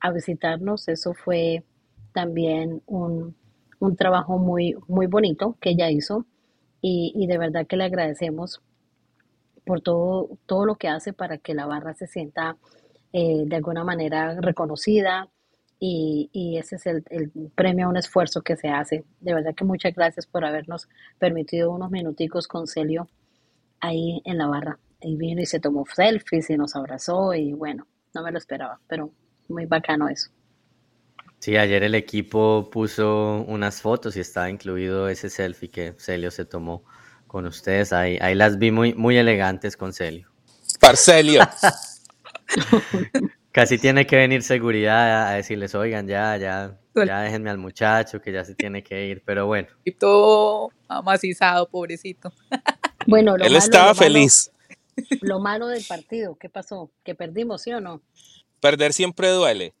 a 0.00 0.12
visitarnos. 0.12 0.88
Eso 0.88 1.14
fue 1.14 1.64
también 2.12 2.82
un, 2.86 3.34
trabajo 3.96 4.38
muy, 4.38 4.76
muy 4.88 5.06
bonito 5.06 5.56
que 5.60 5.70
ella 5.70 5.90
hizo 5.90 6.24
y, 6.88 7.26
de 7.26 7.38
verdad 7.38 7.66
que 7.66 7.76
le 7.76 7.84
agradecemos 7.84 8.62
por 9.64 9.80
todo, 9.80 10.38
todo 10.46 10.64
lo 10.64 10.76
que 10.76 10.88
hace 10.88 11.12
para 11.12 11.38
que 11.38 11.54
la 11.54 11.66
barra 11.66 11.94
se 11.94 12.06
sienta 12.06 12.56
eh, 13.12 13.42
de 13.44 13.56
alguna 13.56 13.82
manera 13.82 14.40
reconocida 14.40 15.28
y, 15.80 16.30
y 16.32 16.58
ese 16.58 16.76
es 16.76 16.86
el, 16.86 17.04
el, 17.10 17.32
premio 17.54 17.86
a 17.86 17.88
un 17.88 17.96
esfuerzo 17.96 18.42
que 18.42 18.56
se 18.56 18.68
hace. 18.68 19.04
De 19.20 19.34
verdad 19.34 19.54
que 19.54 19.64
muchas 19.64 19.94
gracias 19.94 20.26
por 20.26 20.44
habernos 20.44 20.88
permitido 21.18 21.72
unos 21.72 21.90
minuticos 21.90 22.46
con 22.46 22.68
Celio 22.68 23.08
ahí 23.80 24.22
en 24.24 24.38
la 24.38 24.46
barra. 24.46 24.78
Y 25.00 25.16
vino 25.16 25.42
y 25.42 25.46
se 25.46 25.58
tomó 25.58 25.84
selfies 25.92 26.50
y 26.50 26.56
nos 26.56 26.76
abrazó 26.76 27.34
y 27.34 27.52
bueno, 27.52 27.86
no 28.14 28.22
me 28.22 28.30
lo 28.30 28.38
esperaba, 28.38 28.80
pero 28.86 29.10
muy 29.48 29.66
bacano 29.66 30.08
eso. 30.08 30.30
Sí, 31.46 31.56
ayer 31.56 31.84
el 31.84 31.94
equipo 31.94 32.70
puso 32.72 33.44
unas 33.46 33.80
fotos 33.80 34.16
y 34.16 34.20
estaba 34.20 34.50
incluido 34.50 35.08
ese 35.08 35.30
selfie 35.30 35.70
que 35.70 35.94
Celio 35.96 36.32
se 36.32 36.44
tomó 36.44 36.84
con 37.28 37.46
ustedes. 37.46 37.92
Ahí, 37.92 38.18
ahí 38.20 38.34
las 38.34 38.58
vi 38.58 38.72
muy, 38.72 38.94
muy 38.94 39.16
elegantes 39.16 39.76
con 39.76 39.92
Celio. 39.92 40.28
Parcelio. 40.80 41.42
Casi 43.52 43.78
tiene 43.78 44.08
que 44.08 44.16
venir 44.16 44.42
seguridad 44.42 45.28
a 45.28 45.34
decirles, 45.34 45.76
oigan, 45.76 46.08
ya, 46.08 46.36
ya, 46.36 46.80
ya 46.96 47.20
déjenme 47.20 47.50
al 47.50 47.58
muchacho 47.58 48.20
que 48.20 48.32
ya 48.32 48.44
se 48.44 48.56
tiene 48.56 48.82
que 48.82 49.06
ir, 49.06 49.22
pero 49.24 49.46
bueno. 49.46 49.68
Y 49.84 49.92
todo 49.92 50.72
amacizado, 50.88 51.68
pobrecito. 51.68 52.32
Bueno, 53.06 53.36
él 53.36 53.54
estaba 53.54 53.94
feliz. 53.94 54.50
Lo 55.20 55.38
malo 55.38 55.68
del 55.68 55.84
partido, 55.84 56.34
¿qué 56.34 56.48
pasó? 56.48 56.90
¿Que 57.04 57.14
perdimos, 57.14 57.62
sí 57.62 57.72
o 57.72 57.80
no? 57.80 58.02
Perder 58.58 58.92
siempre 58.92 59.28
duele, 59.28 59.74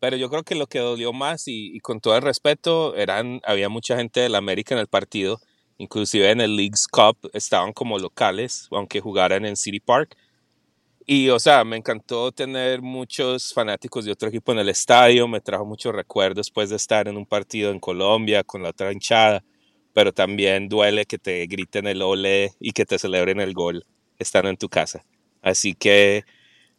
pero 0.00 0.16
yo 0.16 0.30
creo 0.30 0.42
que 0.44 0.54
lo 0.54 0.66
que 0.66 0.78
dolió 0.78 1.12
más 1.12 1.44
y, 1.46 1.78
con 1.80 2.00
todo 2.00 2.16
el 2.16 2.22
respeto, 2.22 2.94
eran, 2.94 3.40
había 3.44 3.68
mucha 3.68 3.96
gente 3.96 4.20
de 4.20 4.28
la 4.28 4.38
América 4.38 4.74
en 4.74 4.80
el 4.80 4.86
partido, 4.86 5.40
inclusive 5.78 6.30
en 6.30 6.40
el 6.40 6.56
League's 6.56 6.86
Cup 6.88 7.16
estaban 7.32 7.72
como 7.72 7.98
locales, 7.98 8.68
aunque 8.70 9.00
jugaran 9.00 9.44
en 9.44 9.56
City 9.56 9.80
Park. 9.80 10.16
Y, 11.06 11.30
o 11.30 11.38
sea, 11.38 11.64
me 11.64 11.76
encantó 11.76 12.32
tener 12.32 12.82
muchos 12.82 13.54
fanáticos 13.54 14.04
de 14.04 14.12
otro 14.12 14.28
equipo 14.28 14.52
en 14.52 14.58
el 14.58 14.68
estadio, 14.68 15.26
me 15.26 15.40
trajo 15.40 15.64
muchos 15.64 15.94
recuerdos 15.94 16.46
después 16.46 16.68
de 16.68 16.76
estar 16.76 17.08
en 17.08 17.16
un 17.16 17.24
partido 17.26 17.70
en 17.70 17.80
Colombia 17.80 18.44
con 18.44 18.62
la 18.62 18.70
otra 18.70 18.92
hinchada, 18.92 19.42
pero 19.94 20.12
también 20.12 20.68
duele 20.68 21.06
que 21.06 21.18
te 21.18 21.46
griten 21.46 21.86
el 21.86 22.02
ole 22.02 22.52
y 22.60 22.72
que 22.72 22.84
te 22.84 22.98
celebren 22.98 23.40
el 23.40 23.54
gol 23.54 23.86
estando 24.18 24.50
en 24.50 24.58
tu 24.58 24.68
casa. 24.68 25.04
Así 25.42 25.74
que 25.74 26.24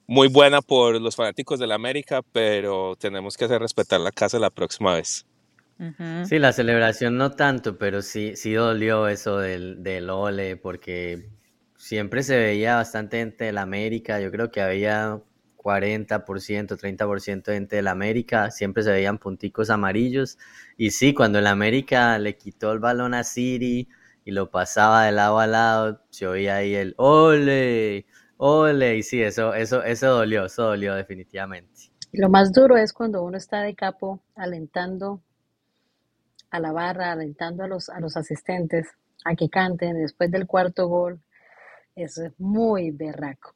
muy 0.10 0.28
buena 0.28 0.64
por 0.64 1.00
los 1.00 1.16
fanáticos 1.16 1.60
de 1.60 1.68
la 1.68 1.76
América, 1.76 2.24
pero 2.32 2.96
tenemos 2.96 3.38
que 3.38 3.46
hacer 3.46 3.62
respetar 3.62 4.00
la 4.00 4.12
casa 4.12 4.40
la 4.40 4.50
próxima 4.50 4.96
vez. 4.96 5.28
Sí, 6.26 6.40
la 6.40 6.52
celebración 6.52 7.16
no 7.16 7.34
tanto, 7.34 7.78
pero 7.78 8.02
sí, 8.02 8.36
sí 8.36 8.54
dolió 8.54 9.08
eso 9.08 9.38
del, 9.38 9.84
del 9.84 10.10
ole, 10.10 10.58
porque 10.58 11.30
siempre 11.78 12.24
se 12.24 12.38
veía 12.38 12.78
bastante 12.78 13.20
gente 13.20 13.46
de 13.46 13.52
la 13.52 13.62
América. 13.62 14.20
Yo 14.20 14.32
creo 14.32 14.50
que 14.50 14.62
había 14.62 15.22
40%, 15.58 16.76
30% 16.76 17.44
de 17.44 17.54
gente 17.54 17.76
de 17.76 17.82
la 17.84 17.92
América, 17.92 18.50
siempre 18.50 18.82
se 18.82 18.90
veían 18.90 19.20
punticos 19.20 19.70
amarillos. 19.70 20.40
Y 20.76 20.90
sí, 20.90 21.14
cuando 21.14 21.38
el 21.38 21.46
América 21.46 22.18
le 22.18 22.36
quitó 22.36 22.72
el 22.72 22.80
balón 22.80 23.14
a 23.14 23.24
Siri 23.24 23.88
y 24.26 24.32
lo 24.32 24.50
pasaba 24.50 25.06
de 25.06 25.12
lado 25.12 25.40
a 25.40 25.46
lado, 25.46 26.02
se 26.10 26.26
oía 26.26 26.56
ahí 26.56 26.74
el 26.74 26.96
ole. 26.98 28.08
Ole, 28.42 28.96
y 28.96 29.04
sí, 29.04 29.22
eso, 29.22 29.54
eso, 29.54 29.84
eso 29.84 30.08
dolió, 30.12 30.46
eso 30.46 30.64
dolió 30.64 30.96
definitivamente. 30.96 31.92
Lo 32.14 32.30
más 32.30 32.54
duro 32.54 32.78
es 32.78 32.94
cuando 32.94 33.22
uno 33.22 33.36
está 33.36 33.64
de 33.64 33.76
capo 33.76 34.22
alentando 34.34 35.22
a 36.50 36.62
la 36.62 36.72
barra, 36.72 37.12
alentando 37.12 37.66
a 37.66 37.68
los, 37.68 37.90
a 37.90 38.00
los 38.00 38.16
asistentes 38.16 38.88
a 39.26 39.36
que 39.36 39.50
canten 39.50 39.98
después 39.98 40.32
del 40.32 40.48
cuarto 40.48 40.88
gol. 40.88 41.20
Eso 41.98 42.24
es 42.24 42.40
muy 42.40 42.92
berraco. 42.92 43.56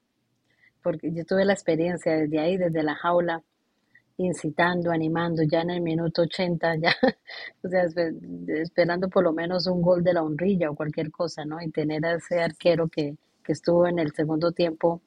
Porque 0.82 1.14
yo 1.14 1.24
tuve 1.24 1.46
la 1.46 1.54
experiencia 1.54 2.18
desde 2.18 2.40
ahí, 2.40 2.58
desde 2.58 2.84
la 2.84 2.96
jaula, 2.96 3.42
incitando, 4.18 4.92
animando, 4.92 5.44
ya 5.44 5.62
en 5.62 5.70
el 5.70 5.82
minuto 5.82 6.24
80, 6.24 6.76
ya, 6.76 6.94
o 7.64 7.70
sea, 7.70 7.86
esperando 8.62 9.08
por 9.08 9.24
lo 9.24 9.32
menos 9.32 9.66
un 9.66 9.82
gol 9.82 10.04
de 10.04 10.14
la 10.14 10.24
honrilla 10.24 10.70
o 10.70 10.76
cualquier 10.76 11.10
cosa, 11.10 11.46
¿no? 11.46 11.62
Y 11.62 11.72
tener 11.72 12.06
a 12.06 12.16
ese 12.16 12.42
arquero 12.42 12.90
que, 12.90 13.16
que 13.44 13.52
estuvo 13.52 13.88
en 13.88 14.00
el 14.00 14.14
segundo 14.14 14.52
tiempo 14.52 15.02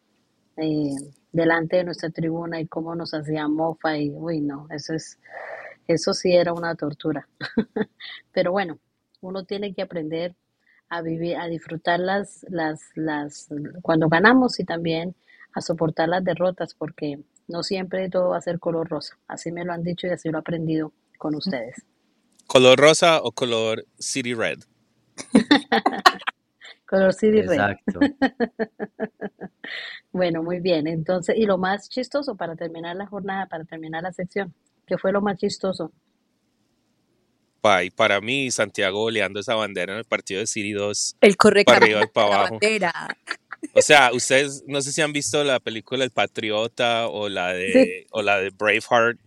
eh, 0.56 0.94
delante 1.32 1.76
de 1.76 1.84
nuestra 1.84 2.10
tribuna 2.10 2.60
y 2.60 2.66
cómo 2.66 2.94
nos 2.94 3.12
hacía 3.14 3.48
mofa 3.48 3.98
y 3.98 4.10
uy 4.10 4.40
no, 4.40 4.66
eso 4.70 4.94
es 4.94 5.18
eso 5.88 6.14
sí 6.14 6.32
era 6.32 6.52
una 6.52 6.74
tortura. 6.74 7.28
Pero 8.32 8.52
bueno, 8.52 8.78
uno 9.20 9.44
tiene 9.44 9.74
que 9.74 9.82
aprender 9.82 10.34
a 10.88 11.02
vivir, 11.02 11.36
a 11.36 11.46
disfrutar 11.46 12.00
las, 12.00 12.44
las, 12.48 12.80
las, 12.94 13.48
cuando 13.82 14.08
ganamos 14.08 14.58
y 14.60 14.64
también 14.64 15.14
a 15.52 15.60
soportar 15.60 16.08
las 16.08 16.24
derrotas, 16.24 16.74
porque 16.74 17.20
no 17.48 17.62
siempre 17.62 18.08
todo 18.10 18.30
va 18.30 18.38
a 18.38 18.42
ser 18.42 18.58
color 18.58 18.88
rosa. 18.88 19.18
Así 19.26 19.52
me 19.52 19.64
lo 19.64 19.72
han 19.72 19.82
dicho 19.82 20.06
y 20.06 20.10
así 20.10 20.28
lo 20.28 20.38
he 20.38 20.40
aprendido 20.40 20.92
con 21.18 21.34
ustedes. 21.34 21.82
¿Color 22.46 22.78
rosa 22.78 23.20
o 23.22 23.32
color 23.32 23.84
city 23.98 24.34
red? 24.34 24.58
Color 26.86 27.14
CD 27.14 27.40
Exacto. 27.40 28.00
bueno, 30.12 30.42
muy 30.42 30.60
bien. 30.60 30.86
Entonces, 30.86 31.36
y 31.36 31.44
lo 31.46 31.58
más 31.58 31.88
chistoso 31.88 32.36
para 32.36 32.56
terminar 32.56 32.96
la 32.96 33.06
jornada, 33.06 33.46
para 33.46 33.64
terminar 33.64 34.02
la 34.02 34.12
sección, 34.12 34.54
¿qué 34.86 34.96
fue 34.96 35.12
lo 35.12 35.20
más 35.20 35.38
chistoso? 35.38 35.92
Y 37.82 37.90
para 37.90 38.20
mí, 38.20 38.50
Santiago 38.50 39.02
oleando 39.02 39.40
esa 39.40 39.54
bandera 39.54 39.92
en 39.92 39.98
el 39.98 40.04
partido 40.04 40.40
de 40.40 40.46
City 40.46 40.72
2. 40.72 41.16
El 41.20 41.36
correcto. 41.36 41.72
Para 41.72 41.84
arriba 41.84 42.00
y 42.04 42.06
para 42.06 42.26
abajo. 42.26 42.58
O 43.74 43.82
sea, 43.82 44.10
ustedes 44.12 44.62
no 44.66 44.80
sé 44.82 44.92
si 44.92 45.02
han 45.02 45.12
visto 45.12 45.42
la 45.42 45.58
película 45.58 46.04
El 46.04 46.10
Patriota 46.10 47.08
o 47.08 47.28
la 47.28 47.52
de, 47.52 48.06
o 48.10 48.22
la 48.22 48.38
de 48.38 48.50
Braveheart. 48.50 49.18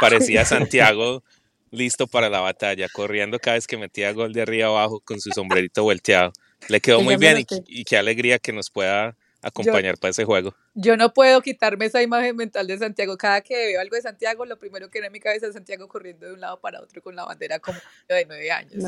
Parecía 0.00 0.44
Santiago 0.44 1.22
listo 1.70 2.06
para 2.06 2.30
la 2.30 2.40
batalla, 2.40 2.88
corriendo 2.92 3.38
cada 3.38 3.56
vez 3.56 3.66
que 3.66 3.76
metía 3.76 4.12
gol 4.12 4.32
de 4.32 4.42
arriba 4.42 4.68
abajo 4.68 5.00
con 5.00 5.20
su 5.20 5.30
sombrerito 5.30 5.82
volteado. 5.82 6.32
Le 6.68 6.80
quedó 6.80 7.00
muy 7.02 7.16
bien 7.16 7.44
y, 7.66 7.84
qué 7.84 7.96
alegría 7.96 8.38
que 8.38 8.52
nos 8.52 8.70
pueda 8.70 9.16
acompañar 9.42 9.98
para 9.98 10.10
ese 10.10 10.24
juego. 10.24 10.54
Yo 10.74 10.96
no 10.96 11.12
puedo 11.12 11.42
quitarme 11.42 11.84
esa 11.84 12.02
imagen 12.02 12.34
mental 12.34 12.66
de 12.66 12.78
Santiago. 12.78 13.16
Cada 13.18 13.42
que 13.42 13.54
veo 13.54 13.80
algo 13.80 13.94
de 13.94 14.02
Santiago, 14.02 14.46
lo 14.46 14.58
primero 14.58 14.88
que 14.88 14.98
viene 14.98 15.08
en 15.08 15.12
mi 15.12 15.20
cabeza 15.20 15.46
es 15.46 15.52
Santiago 15.52 15.86
corriendo 15.86 16.26
de 16.26 16.32
un 16.32 16.40
lado 16.40 16.58
para 16.60 16.80
otro 16.80 17.02
con 17.02 17.14
la 17.14 17.24
bandera 17.24 17.58
como 17.58 17.78
de 18.08 18.24
nueve 18.26 18.50
años. 18.50 18.84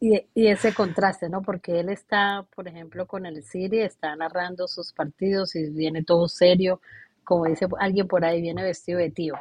Y, 0.00 0.24
y, 0.34 0.46
ese 0.46 0.72
contraste, 0.72 1.28
¿no? 1.28 1.42
Porque 1.42 1.80
él 1.80 1.90
está, 1.90 2.46
por 2.54 2.66
ejemplo, 2.68 3.06
con 3.06 3.26
el 3.26 3.44
City, 3.44 3.80
está 3.80 4.16
narrando 4.16 4.66
sus 4.66 4.92
partidos 4.92 5.54
y 5.54 5.68
viene 5.68 6.02
todo 6.02 6.28
serio. 6.28 6.80
Como 7.24 7.44
dice 7.44 7.66
alguien 7.78 8.08
por 8.08 8.24
ahí, 8.24 8.40
viene 8.40 8.62
vestido 8.62 8.98
de 8.98 9.10
tío. 9.10 9.34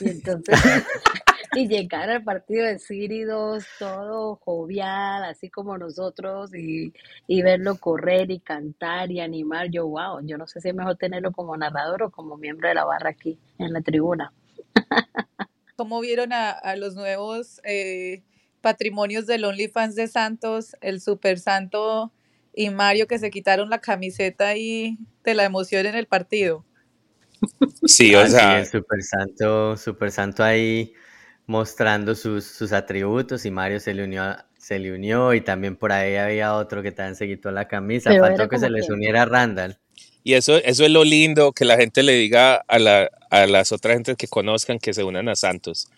Y 0.00 0.08
entonces 0.08 0.58
y 1.54 1.68
llegar 1.68 2.10
al 2.10 2.24
partido 2.24 2.66
de 2.66 2.78
Síridos 2.78 3.64
todo 3.78 4.36
jovial, 4.36 5.24
así 5.24 5.50
como 5.50 5.76
nosotros, 5.76 6.50
y, 6.54 6.92
verlo 7.42 7.76
correr 7.76 8.30
y 8.30 8.40
cantar 8.40 9.10
y 9.10 9.20
animar, 9.20 9.68
yo, 9.70 9.86
wow, 9.86 10.20
yo 10.22 10.38
no 10.38 10.46
sé 10.46 10.60
si 10.60 10.68
es 10.68 10.74
mejor 10.74 10.96
tenerlo 10.96 11.32
como 11.32 11.56
narrador 11.56 12.04
o 12.04 12.10
como 12.10 12.36
miembro 12.36 12.68
de 12.68 12.74
la 12.74 12.84
barra 12.84 13.10
aquí 13.10 13.38
en 13.58 13.72
la 13.72 13.80
tribuna. 13.82 14.32
cómo 15.76 16.00
vieron 16.00 16.32
a, 16.32 16.76
los 16.76 16.94
nuevos 16.94 17.60
eh, 17.64 18.22
patrimonios 18.60 19.26
del 19.26 19.44
OnlyFans 19.44 19.94
de 19.94 20.08
Santos, 20.08 20.76
el 20.80 21.00
Super 21.00 21.38
Santo 21.38 22.12
y 22.54 22.70
Mario 22.70 23.06
que 23.06 23.18
se 23.18 23.30
quitaron 23.30 23.70
la 23.70 23.80
camiseta 23.80 24.56
y 24.56 24.98
de 25.24 25.34
la 25.34 25.44
emoción 25.44 25.86
en 25.86 25.94
el 25.94 26.06
partido. 26.06 26.64
Sí, 27.84 28.14
o 28.14 28.20
ah, 28.20 28.28
sea. 28.28 28.58
el 28.60 28.66
Super 28.66 29.02
Santo, 29.02 29.76
Super 29.76 30.12
Santo 30.12 30.44
ahí 30.44 30.92
mostrando 31.46 32.14
sus, 32.14 32.44
sus 32.44 32.72
atributos 32.72 33.44
y 33.44 33.50
Mario 33.50 33.80
se 33.80 33.94
le 33.94 34.04
unió 34.04 34.36
se 34.62 34.78
le 34.78 34.92
unió 34.92 35.34
y 35.34 35.40
también 35.40 35.74
por 35.74 35.90
ahí 35.90 36.14
había 36.14 36.54
otro 36.54 36.84
que 36.84 36.92
también 36.92 37.16
se 37.16 37.26
quitó 37.26 37.50
la 37.50 37.66
camisa, 37.66 38.16
faltó 38.16 38.48
que 38.48 38.60
se 38.60 38.70
les 38.70 38.88
uniera 38.88 39.22
a 39.22 39.24
Randall. 39.24 39.76
Y 40.22 40.34
eso, 40.34 40.56
eso 40.58 40.84
es 40.84 40.90
lo 40.90 41.02
lindo, 41.02 41.50
que 41.50 41.64
la 41.64 41.76
gente 41.76 42.04
le 42.04 42.12
diga 42.12 42.62
a, 42.68 42.78
la, 42.78 43.10
a 43.30 43.46
las 43.48 43.72
otras 43.72 43.94
gentes 43.94 44.16
que 44.16 44.28
conozcan 44.28 44.78
que 44.78 44.94
se 44.94 45.02
unan 45.02 45.28
a 45.28 45.34
Santos. 45.34 45.88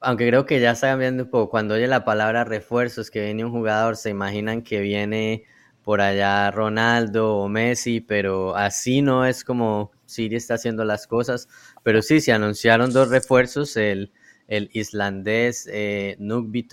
aunque 0.00 0.28
creo 0.28 0.46
que 0.46 0.60
ya 0.60 0.72
está 0.72 0.88
cambiando 0.88 1.24
un 1.24 1.30
poco, 1.30 1.50
cuando 1.50 1.74
oye 1.74 1.86
la 1.88 2.04
palabra 2.04 2.44
refuerzos, 2.44 3.10
que 3.10 3.24
viene 3.24 3.44
un 3.44 3.50
jugador, 3.50 3.96
se 3.96 4.10
imaginan 4.10 4.62
que 4.62 4.80
viene 4.80 5.44
por 5.82 6.00
allá 6.00 6.50
Ronaldo 6.50 7.36
o 7.36 7.48
Messi, 7.48 8.00
pero 8.00 8.56
así 8.56 9.02
no 9.02 9.24
es 9.24 9.44
como 9.44 9.92
Siri 10.06 10.36
está 10.36 10.54
haciendo 10.54 10.84
las 10.84 11.06
cosas. 11.06 11.48
Pero 11.82 12.02
sí, 12.02 12.20
se 12.20 12.32
anunciaron 12.32 12.92
dos 12.92 13.10
refuerzos, 13.10 13.76
el, 13.76 14.12
el 14.48 14.70
islandés 14.72 15.68
eh, 15.72 16.16
Nuke 16.18 16.66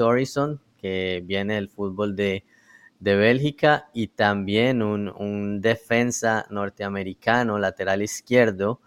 que 0.77 1.23
viene 1.25 1.55
del 1.55 1.69
fútbol 1.69 2.15
de, 2.15 2.43
Bélgica, 2.99 3.89
y 3.93 4.07
también 4.07 4.81
un, 4.81 5.59
defensa 5.59 6.45
norteamericano, 6.49 7.59
lateral 7.59 8.01
izquierdo, 8.01 8.79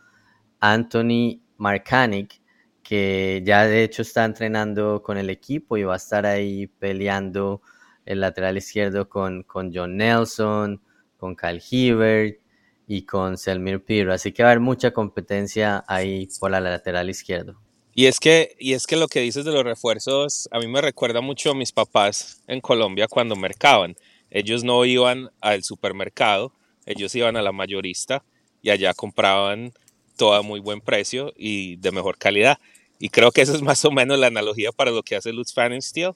Anthony 0.58 1.40
Markanik, 1.58 2.40
que 2.82 3.42
ya 3.44 3.66
de 3.66 3.82
hecho 3.82 4.02
está 4.02 4.24
entrenando 4.24 5.02
con 5.02 5.18
el 5.18 5.28
equipo 5.28 5.76
y 5.76 5.82
va 5.82 5.94
a 5.94 5.96
estar 5.98 6.24
ahí 6.24 6.66
peleando 6.66 7.60
el 8.06 8.20
lateral 8.20 8.56
izquierdo 8.56 9.08
con, 9.08 9.42
con 9.42 9.70
John 9.74 9.96
Nelson, 9.98 10.80
con 11.18 11.36
Kyle 11.36 11.62
Hibbert 11.70 12.40
y 12.86 13.02
con 13.02 13.36
Selmir 13.36 13.84
Piro. 13.84 14.12
Así 14.12 14.32
que 14.32 14.42
va 14.42 14.50
a 14.50 14.52
haber 14.52 14.60
mucha 14.60 14.92
competencia 14.92 15.84
ahí 15.88 16.28
por 16.38 16.50
la 16.50 16.60
lateral 16.60 17.10
izquierdo. 17.10 17.60
Y 17.94 18.06
es 18.06 18.20
que, 18.20 18.54
y 18.58 18.74
es 18.74 18.86
que 18.86 18.96
lo 18.96 19.08
que 19.08 19.20
dices 19.20 19.44
de 19.44 19.52
los 19.52 19.64
refuerzos, 19.64 20.48
a 20.52 20.58
mí 20.58 20.66
me 20.66 20.82
recuerda 20.82 21.22
mucho 21.22 21.52
a 21.52 21.54
mis 21.54 21.72
papás 21.72 22.42
en 22.46 22.60
Colombia 22.60 23.08
cuando 23.08 23.36
mercaban. 23.36 23.96
Ellos 24.30 24.64
no 24.64 24.84
iban 24.84 25.30
al 25.40 25.64
supermercado, 25.64 26.52
ellos 26.84 27.14
iban 27.14 27.36
a 27.36 27.42
la 27.42 27.52
mayorista 27.52 28.22
y 28.60 28.70
allá 28.70 28.92
compraban 28.92 29.72
todo 30.16 30.34
a 30.34 30.42
muy 30.42 30.60
buen 30.60 30.80
precio 30.80 31.32
y 31.36 31.76
de 31.76 31.90
mejor 31.90 32.18
calidad. 32.18 32.58
Y 32.98 33.08
creo 33.08 33.30
que 33.32 33.42
eso 33.42 33.54
es 33.54 33.62
más 33.62 33.84
o 33.84 33.90
menos 33.90 34.18
la 34.18 34.26
analogía 34.26 34.72
para 34.72 34.90
lo 34.90 35.02
que 35.02 35.16
hace 35.16 35.32
Lutz 35.32 35.54
Steel. 35.80 36.12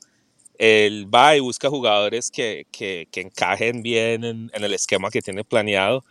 Él 0.58 1.08
va 1.12 1.34
y 1.34 1.40
busca 1.40 1.70
jugadores 1.70 2.30
que, 2.30 2.66
que, 2.70 3.08
que 3.10 3.22
encajen 3.22 3.82
bien 3.82 4.24
en, 4.24 4.50
en, 4.52 4.64
el 4.64 4.74
esquema 4.74 5.10
que 5.10 5.22
tiene 5.22 5.44
planeado 5.44 6.04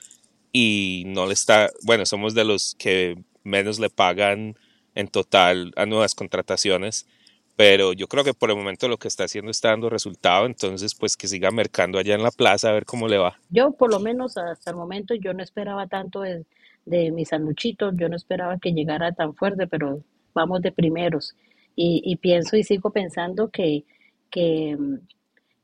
y 0.51 1.03
no 1.07 1.25
le 1.25 1.33
está, 1.33 1.69
bueno, 1.83 2.05
somos 2.05 2.33
de 2.33 2.45
los 2.45 2.75
que 2.77 3.17
menos 3.43 3.79
le 3.79 3.89
pagan 3.89 4.55
en 4.95 5.07
total 5.07 5.71
a 5.75 5.85
nuevas 5.85 6.15
contrataciones, 6.15 7.07
pero 7.55 7.93
yo 7.93 8.07
creo 8.07 8.23
que 8.23 8.33
por 8.33 8.49
el 8.49 8.55
momento 8.55 8.87
lo 8.87 8.97
que 8.97 9.07
está 9.07 9.25
haciendo 9.25 9.51
está 9.51 9.69
dando 9.69 9.89
resultado, 9.89 10.45
entonces 10.45 10.95
pues 10.95 11.17
que 11.17 11.27
siga 11.27 11.51
mercando 11.51 11.99
allá 11.99 12.15
en 12.15 12.23
la 12.23 12.31
plaza 12.31 12.69
a 12.69 12.73
ver 12.73 12.85
cómo 12.85 13.07
le 13.07 13.17
va. 13.17 13.37
Yo 13.49 13.71
por 13.71 13.91
lo 13.91 13.99
menos 13.99 14.37
hasta 14.37 14.71
el 14.71 14.77
momento 14.77 15.13
yo 15.13 15.33
no 15.33 15.43
esperaba 15.43 15.87
tanto 15.87 16.21
de, 16.21 16.45
de 16.85 17.11
mis 17.11 17.29
sanuchitos, 17.29 17.93
yo 17.97 18.09
no 18.09 18.15
esperaba 18.15 18.57
que 18.59 18.71
llegara 18.71 19.11
tan 19.11 19.35
fuerte, 19.35 19.67
pero 19.67 20.03
vamos 20.33 20.61
de 20.61 20.71
primeros. 20.71 21.35
Y, 21.75 22.01
y 22.03 22.15
pienso 22.17 22.57
y 22.57 22.63
sigo 22.63 22.91
pensando 22.91 23.49
que, 23.49 23.83
que 24.29 24.75
mm, 24.77 24.95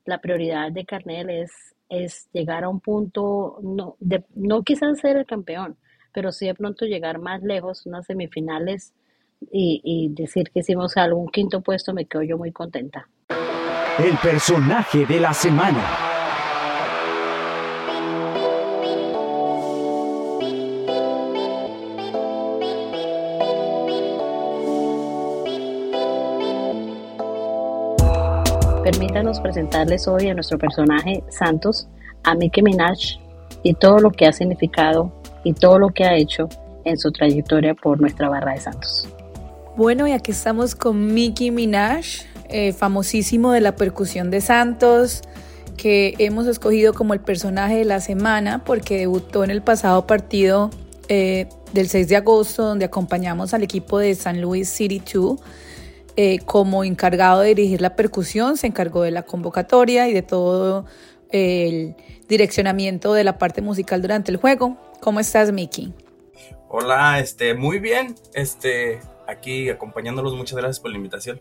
la 0.04 0.20
prioridad 0.20 0.72
de 0.72 0.84
Carnel 0.84 1.30
es 1.30 1.50
es 1.88 2.28
llegar 2.32 2.64
a 2.64 2.68
un 2.68 2.80
punto, 2.80 3.58
no, 3.62 3.96
de, 4.00 4.24
no 4.34 4.62
quizás 4.62 4.98
ser 4.98 5.16
el 5.16 5.26
campeón, 5.26 5.76
pero 6.12 6.32
sí 6.32 6.46
de 6.46 6.54
pronto 6.54 6.84
llegar 6.84 7.18
más 7.18 7.42
lejos, 7.42 7.86
unas 7.86 8.06
semifinales 8.06 8.92
y, 9.52 9.80
y 9.84 10.08
decir 10.14 10.50
que 10.50 10.60
hicimos 10.60 10.96
algún 10.96 11.28
quinto 11.28 11.60
puesto, 11.60 11.92
me 11.92 12.06
quedo 12.06 12.22
yo 12.22 12.38
muy 12.38 12.52
contenta. 12.52 13.08
El 13.98 14.16
personaje 14.18 15.06
de 15.06 15.20
la 15.20 15.32
semana. 15.32 16.15
Permítanos 28.86 29.40
presentarles 29.40 30.06
hoy 30.06 30.28
a 30.28 30.34
nuestro 30.34 30.58
personaje 30.58 31.24
Santos, 31.28 31.88
a 32.22 32.36
Mickey 32.36 32.62
Minaj 32.62 33.18
y 33.64 33.74
todo 33.74 33.98
lo 33.98 34.12
que 34.12 34.26
ha 34.26 34.32
significado 34.32 35.12
y 35.42 35.54
todo 35.54 35.80
lo 35.80 35.88
que 35.88 36.04
ha 36.04 36.14
hecho 36.14 36.48
en 36.84 36.96
su 36.96 37.10
trayectoria 37.10 37.74
por 37.74 38.00
nuestra 38.00 38.28
barra 38.28 38.52
de 38.52 38.60
Santos. 38.60 39.08
Bueno, 39.76 40.06
y 40.06 40.12
aquí 40.12 40.30
estamos 40.30 40.76
con 40.76 41.12
Mickey 41.12 41.50
Minaj, 41.50 42.04
eh, 42.48 42.72
famosísimo 42.72 43.50
de 43.50 43.60
la 43.60 43.74
percusión 43.74 44.30
de 44.30 44.40
Santos, 44.40 45.22
que 45.76 46.14
hemos 46.20 46.46
escogido 46.46 46.94
como 46.94 47.12
el 47.12 47.18
personaje 47.18 47.78
de 47.78 47.86
la 47.86 47.98
semana 47.98 48.62
porque 48.64 48.98
debutó 48.98 49.42
en 49.42 49.50
el 49.50 49.62
pasado 49.62 50.06
partido 50.06 50.70
eh, 51.08 51.48
del 51.72 51.88
6 51.88 52.06
de 52.06 52.14
agosto, 52.14 52.62
donde 52.62 52.84
acompañamos 52.84 53.52
al 53.52 53.64
equipo 53.64 53.98
de 53.98 54.14
San 54.14 54.40
Luis 54.40 54.68
City 54.68 55.02
2 55.12 55.40
eh, 56.16 56.38
como 56.46 56.82
encargado 56.82 57.40
de 57.40 57.48
dirigir 57.48 57.80
la 57.80 57.94
percusión, 57.94 58.56
se 58.56 58.66
encargó 58.66 59.02
de 59.02 59.10
la 59.10 59.22
convocatoria 59.22 60.08
y 60.08 60.14
de 60.14 60.22
todo 60.22 60.86
el 61.30 61.94
direccionamiento 62.28 63.12
de 63.12 63.24
la 63.24 63.38
parte 63.38 63.60
musical 63.60 64.00
durante 64.00 64.30
el 64.30 64.38
juego. 64.38 64.76
¿Cómo 65.00 65.20
estás, 65.20 65.52
Miki? 65.52 65.92
Hola, 66.68 67.20
este, 67.20 67.54
muy 67.54 67.78
bien. 67.78 68.14
Este, 68.32 69.00
aquí 69.26 69.68
acompañándolos. 69.68 70.34
Muchas 70.34 70.56
gracias 70.56 70.80
por 70.80 70.90
la 70.90 70.96
invitación. 70.96 71.40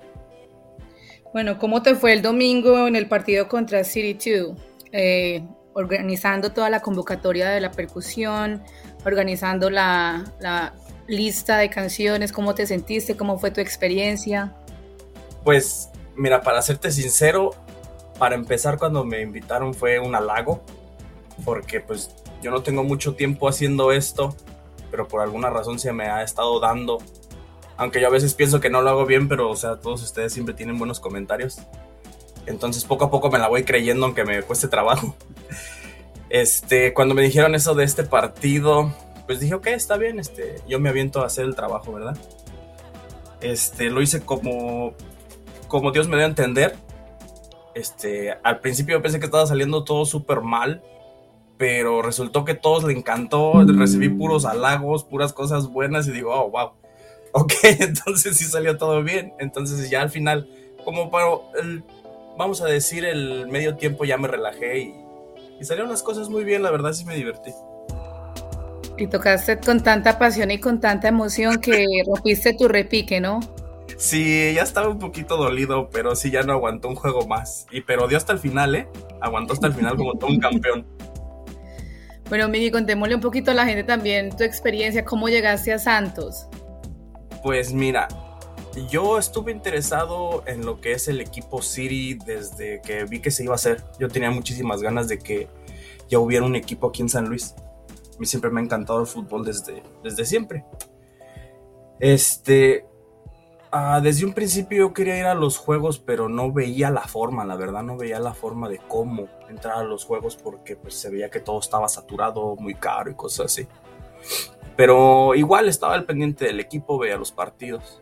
Bueno, 1.33 1.57
¿cómo 1.57 1.81
te 1.81 1.95
fue 1.95 2.13
el 2.13 2.21
domingo 2.21 2.87
en 2.87 2.95
el 2.95 3.07
partido 3.07 3.47
contra 3.47 3.83
City 3.83 4.31
2? 4.31 4.57
Eh, 4.91 5.43
organizando 5.73 6.51
toda 6.51 6.69
la 6.69 6.81
convocatoria 6.81 7.49
de 7.49 7.59
la 7.59 7.71
percusión, 7.71 8.63
organizando 9.05 9.69
la, 9.69 10.23
la 10.39 10.73
lista 11.07 11.57
de 11.57 11.69
canciones, 11.69 12.31
¿cómo 12.31 12.55
te 12.55 12.65
sentiste? 12.65 13.17
¿Cómo 13.17 13.37
fue 13.37 13.51
tu 13.51 13.61
experiencia? 13.61 14.55
Pues, 15.45 15.89
mira, 16.17 16.41
para 16.41 16.61
serte 16.61 16.91
sincero, 16.91 17.51
para 18.19 18.35
empezar 18.35 18.77
cuando 18.77 19.05
me 19.05 19.21
invitaron 19.21 19.73
fue 19.73 19.99
un 19.99 20.13
halago, 20.15 20.61
porque 21.45 21.79
pues 21.79 22.11
yo 22.41 22.51
no 22.51 22.63
tengo 22.63 22.83
mucho 22.83 23.15
tiempo 23.15 23.47
haciendo 23.47 23.93
esto, 23.93 24.35
pero 24.91 25.07
por 25.07 25.21
alguna 25.21 25.49
razón 25.49 25.79
se 25.79 25.93
me 25.93 26.07
ha 26.09 26.21
estado 26.21 26.59
dando 26.59 26.97
aunque 27.77 27.99
yo 27.99 28.07
a 28.07 28.11
veces 28.11 28.33
pienso 28.33 28.59
que 28.59 28.69
no 28.69 28.81
lo 28.81 28.89
hago 28.89 29.05
bien, 29.05 29.27
pero 29.27 29.49
o 29.49 29.55
sea, 29.55 29.77
todos 29.77 30.01
ustedes 30.01 30.33
siempre 30.33 30.53
tienen 30.53 30.77
buenos 30.77 30.99
comentarios. 30.99 31.59
Entonces 32.45 32.85
poco 32.85 33.05
a 33.05 33.11
poco 33.11 33.29
me 33.29 33.39
la 33.39 33.47
voy 33.47 33.63
creyendo 33.63 34.05
aunque 34.05 34.23
me 34.23 34.41
cueste 34.43 34.67
trabajo. 34.67 35.15
Este, 36.27 36.93
cuando 36.93 37.13
me 37.13 37.21
dijeron 37.21 37.53
eso 37.53 37.75
de 37.75 37.85
este 37.85 38.03
partido, 38.03 38.91
pues 39.25 39.39
dije, 39.39 39.53
ok, 39.53 39.67
está 39.67 39.95
bien, 39.95 40.19
este, 40.19 40.55
yo 40.67 40.79
me 40.79 40.89
aviento 40.89 41.21
a 41.21 41.27
hacer 41.27 41.45
el 41.45 41.55
trabajo, 41.55 41.93
¿verdad? 41.93 42.17
Este, 43.41 43.91
lo 43.91 44.01
hice 44.01 44.21
como, 44.21 44.95
como 45.67 45.91
Dios 45.91 46.07
me 46.07 46.15
dio 46.17 46.25
a 46.25 46.29
entender. 46.29 46.75
Este, 47.73 48.33
al 48.43 48.59
principio 48.59 49.01
pensé 49.01 49.19
que 49.19 49.25
estaba 49.25 49.45
saliendo 49.45 49.83
todo 49.83 50.05
súper 50.05 50.41
mal, 50.41 50.81
pero 51.57 52.01
resultó 52.01 52.45
que 52.45 52.53
a 52.53 52.61
todos 52.61 52.83
le 52.83 52.93
encantó, 52.93 53.63
recibí 53.65 54.09
puros 54.09 54.45
halagos, 54.45 55.03
puras 55.03 55.33
cosas 55.33 55.67
buenas 55.67 56.07
y 56.07 56.11
digo, 56.11 56.33
oh, 56.33 56.49
wow 56.49 56.71
Ok, 57.37 57.51
entonces 57.63 58.37
sí 58.37 58.45
salió 58.45 58.77
todo 58.77 59.03
bien. 59.03 59.33
Entonces 59.39 59.89
ya 59.89 60.01
al 60.01 60.09
final, 60.09 60.49
como 60.85 61.11
para 61.11 61.25
el, 61.61 61.83
vamos 62.37 62.61
a 62.61 62.65
decir, 62.65 63.03
el 63.03 63.47
medio 63.49 63.75
tiempo 63.75 64.05
ya 64.05 64.17
me 64.17 64.29
relajé 64.29 64.79
y, 64.79 64.95
y 65.59 65.65
salieron 65.65 65.89
las 65.89 66.01
cosas 66.01 66.29
muy 66.29 66.45
bien, 66.45 66.63
la 66.63 66.71
verdad 66.71 66.93
sí 66.93 67.03
me 67.03 67.15
divertí. 67.15 67.51
Y 68.97 69.07
tocaste 69.07 69.59
con 69.59 69.83
tanta 69.83 70.17
pasión 70.17 70.49
y 70.51 70.59
con 70.59 70.79
tanta 70.79 71.09
emoción 71.09 71.59
que 71.59 71.85
rompiste 72.07 72.53
tu 72.53 72.69
repique, 72.69 73.19
¿no? 73.19 73.41
Sí, 73.97 74.53
ya 74.53 74.63
estaba 74.63 74.89
un 74.89 74.99
poquito 74.99 75.37
dolido, 75.37 75.89
pero 75.89 76.15
sí 76.15 76.29
ya 76.31 76.43
no 76.43 76.53
aguantó 76.53 76.89
un 76.89 76.95
juego 76.95 77.27
más. 77.27 77.65
Y 77.71 77.81
pero 77.81 78.07
dio 78.07 78.17
hasta 78.17 78.33
el 78.33 78.39
final, 78.39 78.75
¿eh? 78.75 78.87
Aguantó 79.21 79.53
hasta 79.53 79.67
el 79.67 79.73
final 79.73 79.95
como 79.95 80.13
todo 80.13 80.29
un 80.29 80.39
campeón. 80.39 80.85
Bueno, 82.27 82.49
Miki, 82.49 82.71
contémosle 82.71 83.15
un 83.15 83.21
poquito 83.21 83.51
a 83.51 83.53
la 83.53 83.65
gente 83.65 83.83
también 83.83 84.35
tu 84.35 84.43
experiencia, 84.43 85.05
cómo 85.05 85.29
llegaste 85.29 85.71
a 85.71 85.79
Santos. 85.79 86.47
Pues 87.43 87.71
mira, 87.71 88.07
yo 88.89 89.19
estuve 89.19 89.51
interesado 89.51 90.43
en 90.47 90.65
lo 90.65 90.81
que 90.81 90.93
es 90.93 91.07
el 91.07 91.21
equipo 91.21 91.61
City 91.61 92.17
desde 92.25 92.81
que 92.81 93.05
vi 93.05 93.19
que 93.19 93.31
se 93.31 93.43
iba 93.43 93.53
a 93.53 93.55
hacer. 93.55 93.83
Yo 93.99 94.09
tenía 94.09 94.31
muchísimas 94.31 94.81
ganas 94.81 95.07
de 95.07 95.19
que 95.19 95.47
ya 96.09 96.19
hubiera 96.19 96.45
un 96.45 96.55
equipo 96.55 96.87
aquí 96.87 97.01
en 97.01 97.09
San 97.09 97.29
Luis. 97.29 97.53
A 98.15 98.19
mí 98.19 98.25
siempre 98.25 98.49
me 98.49 98.59
ha 98.59 98.63
encantado 98.63 99.01
el 99.01 99.07
fútbol 99.07 99.45
desde, 99.45 99.83
desde 100.03 100.25
siempre. 100.25 100.65
Este, 101.99 102.85
ah, 103.75 103.99
desde 104.01 104.25
un 104.25 104.33
principio 104.33 104.87
yo 104.87 104.93
quería 104.93 105.19
ir 105.19 105.25
a 105.25 105.35
los 105.35 105.57
juegos, 105.57 105.99
pero 105.99 106.29
no 106.29 106.51
veía 106.51 106.89
la 106.89 107.07
forma, 107.07 107.43
la 107.43 107.55
verdad, 107.55 107.83
no 107.83 107.97
veía 107.97 108.19
la 108.19 108.33
forma 108.33 108.69
de 108.69 108.77
cómo 108.77 109.27
entrar 109.49 109.79
a 109.79 109.83
los 109.83 110.05
juegos 110.05 110.37
porque 110.37 110.75
pues, 110.77 110.95
se 110.95 111.09
veía 111.09 111.29
que 111.29 111.41
todo 111.41 111.59
estaba 111.59 111.89
saturado, 111.89 112.55
muy 112.55 112.75
caro 112.75 113.11
y 113.11 113.15
cosas 113.15 113.47
así. 113.47 113.67
Pero 114.77 115.35
igual 115.35 115.67
estaba 115.67 115.93
al 115.93 116.05
pendiente 116.05 116.45
del 116.45 116.59
equipo, 116.59 116.97
veía 116.97 117.17
los 117.17 117.31
partidos. 117.31 118.01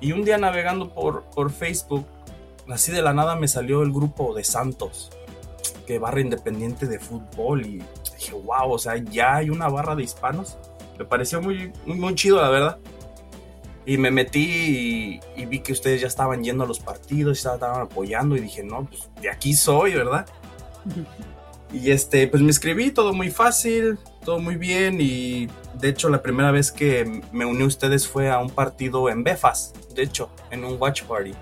Y 0.00 0.12
un 0.12 0.24
día 0.24 0.38
navegando 0.38 0.92
por, 0.92 1.24
por 1.24 1.50
Facebook, 1.50 2.06
así 2.68 2.92
de 2.92 3.02
la 3.02 3.12
nada 3.12 3.34
me 3.34 3.48
salió 3.48 3.82
el 3.82 3.92
grupo 3.92 4.34
de 4.34 4.44
Santos, 4.44 5.10
que 5.86 5.98
barra 5.98 6.20
independiente 6.20 6.86
de 6.86 6.98
fútbol. 6.98 7.66
Y 7.66 7.82
dije, 8.16 8.32
wow, 8.32 8.72
o 8.72 8.78
sea, 8.78 8.96
ya 8.96 9.36
hay 9.36 9.50
una 9.50 9.68
barra 9.68 9.96
de 9.96 10.02
hispanos. 10.02 10.56
Me 10.98 11.04
pareció 11.04 11.40
muy, 11.40 11.72
muy, 11.86 12.14
chido, 12.14 12.40
la 12.40 12.48
verdad. 12.48 12.78
Y 13.88 13.96
me 13.96 14.10
metí 14.10 15.18
y, 15.34 15.46
vi 15.46 15.60
que 15.60 15.72
ustedes 15.72 16.02
ya 16.02 16.08
estaban 16.08 16.44
yendo 16.44 16.62
a 16.62 16.66
los 16.66 16.78
partidos, 16.78 17.38
estaban 17.38 17.80
apoyando 17.80 18.36
y 18.36 18.40
dije, 18.40 18.62
no, 18.62 18.84
pues 18.84 19.08
de 19.22 19.30
aquí 19.30 19.54
soy, 19.54 19.94
¿verdad? 19.94 20.26
y 21.72 21.90
este, 21.90 22.28
pues 22.28 22.42
me 22.42 22.50
escribí, 22.50 22.90
todo 22.90 23.14
muy 23.14 23.30
fácil, 23.30 23.98
todo 24.26 24.40
muy 24.40 24.56
bien 24.56 24.98
y 25.00 25.48
de 25.80 25.88
hecho 25.88 26.10
la 26.10 26.20
primera 26.20 26.50
vez 26.50 26.70
que 26.70 27.22
me 27.32 27.46
uní 27.46 27.62
a 27.62 27.66
ustedes 27.66 28.06
fue 28.06 28.28
a 28.28 28.38
un 28.40 28.50
partido 28.50 29.08
en 29.08 29.24
Befas, 29.24 29.72
de 29.94 30.02
hecho, 30.02 30.28
en 30.50 30.64
un 30.64 30.76
watch 30.78 31.04
party. 31.04 31.32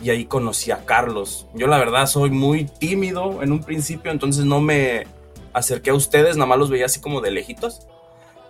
Y 0.00 0.08
ahí 0.08 0.24
conocí 0.24 0.70
a 0.70 0.86
Carlos. 0.86 1.46
Yo 1.54 1.66
la 1.66 1.76
verdad 1.76 2.06
soy 2.06 2.30
muy 2.30 2.64
tímido 2.64 3.42
en 3.42 3.52
un 3.52 3.62
principio, 3.62 4.10
entonces 4.10 4.46
no 4.46 4.62
me 4.62 5.06
acerqué 5.52 5.90
a 5.90 5.94
ustedes, 5.94 6.38
nada 6.38 6.46
más 6.46 6.58
los 6.58 6.70
veía 6.70 6.86
así 6.86 7.02
como 7.02 7.20
de 7.20 7.32
lejitos. 7.32 7.86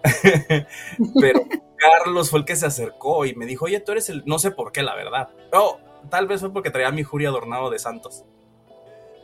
Pero 1.21 1.45
Carlos 1.81 2.31
fue 2.31 2.41
el 2.41 2.45
que 2.45 2.57
se 2.57 2.67
acercó 2.67 3.25
y 3.25 3.35
me 3.35 3.47
dijo, 3.47 3.65
oye, 3.65 3.81
tú 3.81 3.93
eres 3.93 4.11
el... 4.11 4.23
No 4.27 4.39
sé 4.39 4.51
por 4.51 4.71
qué, 4.71 4.83
la 4.83 4.95
verdad. 4.95 5.31
Pero 5.51 5.79
tal 6.11 6.27
vez 6.27 6.41
fue 6.41 6.53
porque 6.53 6.71
traía 6.71 6.91
mi 6.91 7.03
Juria 7.03 7.31
adornado 7.31 7.71
de 7.71 7.79
Santos. 7.79 8.25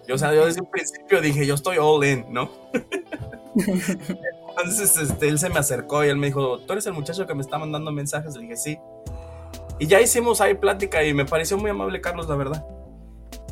Yo, 0.09 0.15
o 0.15 0.19
sea, 0.19 0.33
yo 0.35 0.47
desde 0.47 0.61
un 0.61 0.71
principio 0.71 1.21
dije, 1.21 1.47
yo 1.47 1.55
estoy 1.55 1.77
all 1.79 2.05
in, 2.05 2.27
¿no? 2.31 2.51
Entonces, 3.57 4.97
este, 4.97 5.29
él 5.29 5.39
se 5.39 5.49
me 5.49 5.59
acercó 5.59 6.05
y 6.05 6.09
él 6.09 6.17
me 6.17 6.29
dijo, 6.29 6.61
¿tú 6.61 6.73
eres 6.73 6.87
el 6.87 6.93
muchacho 6.93 7.27
que 7.27 7.35
me 7.35 7.43
está 7.43 7.59
mandando 7.59 7.93
mensajes? 7.93 8.35
Le 8.37 8.43
dije, 8.43 8.57
sí. 8.57 8.79
Y 9.79 9.87
ya 9.87 10.01
hicimos 10.01 10.41
ahí 10.41 10.55
plática 10.55 11.05
y 11.05 11.13
me 11.13 11.27
pareció 11.27 11.59
muy 11.59 11.71
amable 11.71 12.01
Carlos, 12.01 12.29
la 12.29 12.37
verdad. 12.37 12.65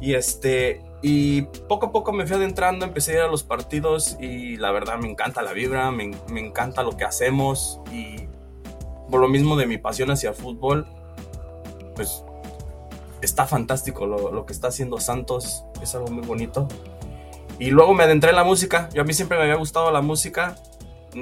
Y 0.00 0.14
este, 0.14 0.82
y 1.02 1.42
poco 1.68 1.86
a 1.86 1.92
poco 1.92 2.12
me 2.12 2.26
fui 2.26 2.36
adentrando, 2.36 2.84
empecé 2.84 3.12
a 3.12 3.14
ir 3.14 3.20
a 3.22 3.26
los 3.26 3.42
partidos 3.42 4.16
y 4.20 4.56
la 4.56 4.70
verdad 4.70 4.98
me 4.98 5.08
encanta 5.08 5.42
la 5.42 5.52
vibra, 5.52 5.90
me, 5.90 6.12
me 6.30 6.40
encanta 6.40 6.82
lo 6.82 6.96
que 6.96 7.04
hacemos 7.04 7.80
y 7.92 8.28
por 9.10 9.20
lo 9.20 9.28
mismo 9.28 9.56
de 9.56 9.66
mi 9.66 9.78
pasión 9.78 10.10
hacia 10.10 10.30
el 10.30 10.36
fútbol, 10.36 10.86
pues 11.94 12.24
está 13.22 13.46
fantástico 13.46 14.06
lo, 14.06 14.32
lo 14.32 14.46
que 14.46 14.52
está 14.52 14.68
haciendo 14.68 15.00
Santos, 15.00 15.64
es 15.82 15.94
algo 15.94 16.08
muy 16.08 16.26
bonito. 16.26 16.68
Y 17.58 17.70
luego 17.70 17.94
me 17.94 18.04
adentré 18.04 18.30
en 18.30 18.36
la 18.36 18.44
música. 18.44 18.88
Yo 18.92 19.02
a 19.02 19.04
mí 19.04 19.12
siempre 19.12 19.38
me 19.38 19.44
había 19.44 19.56
gustado 19.56 19.90
la 19.92 20.02
música, 20.02 20.56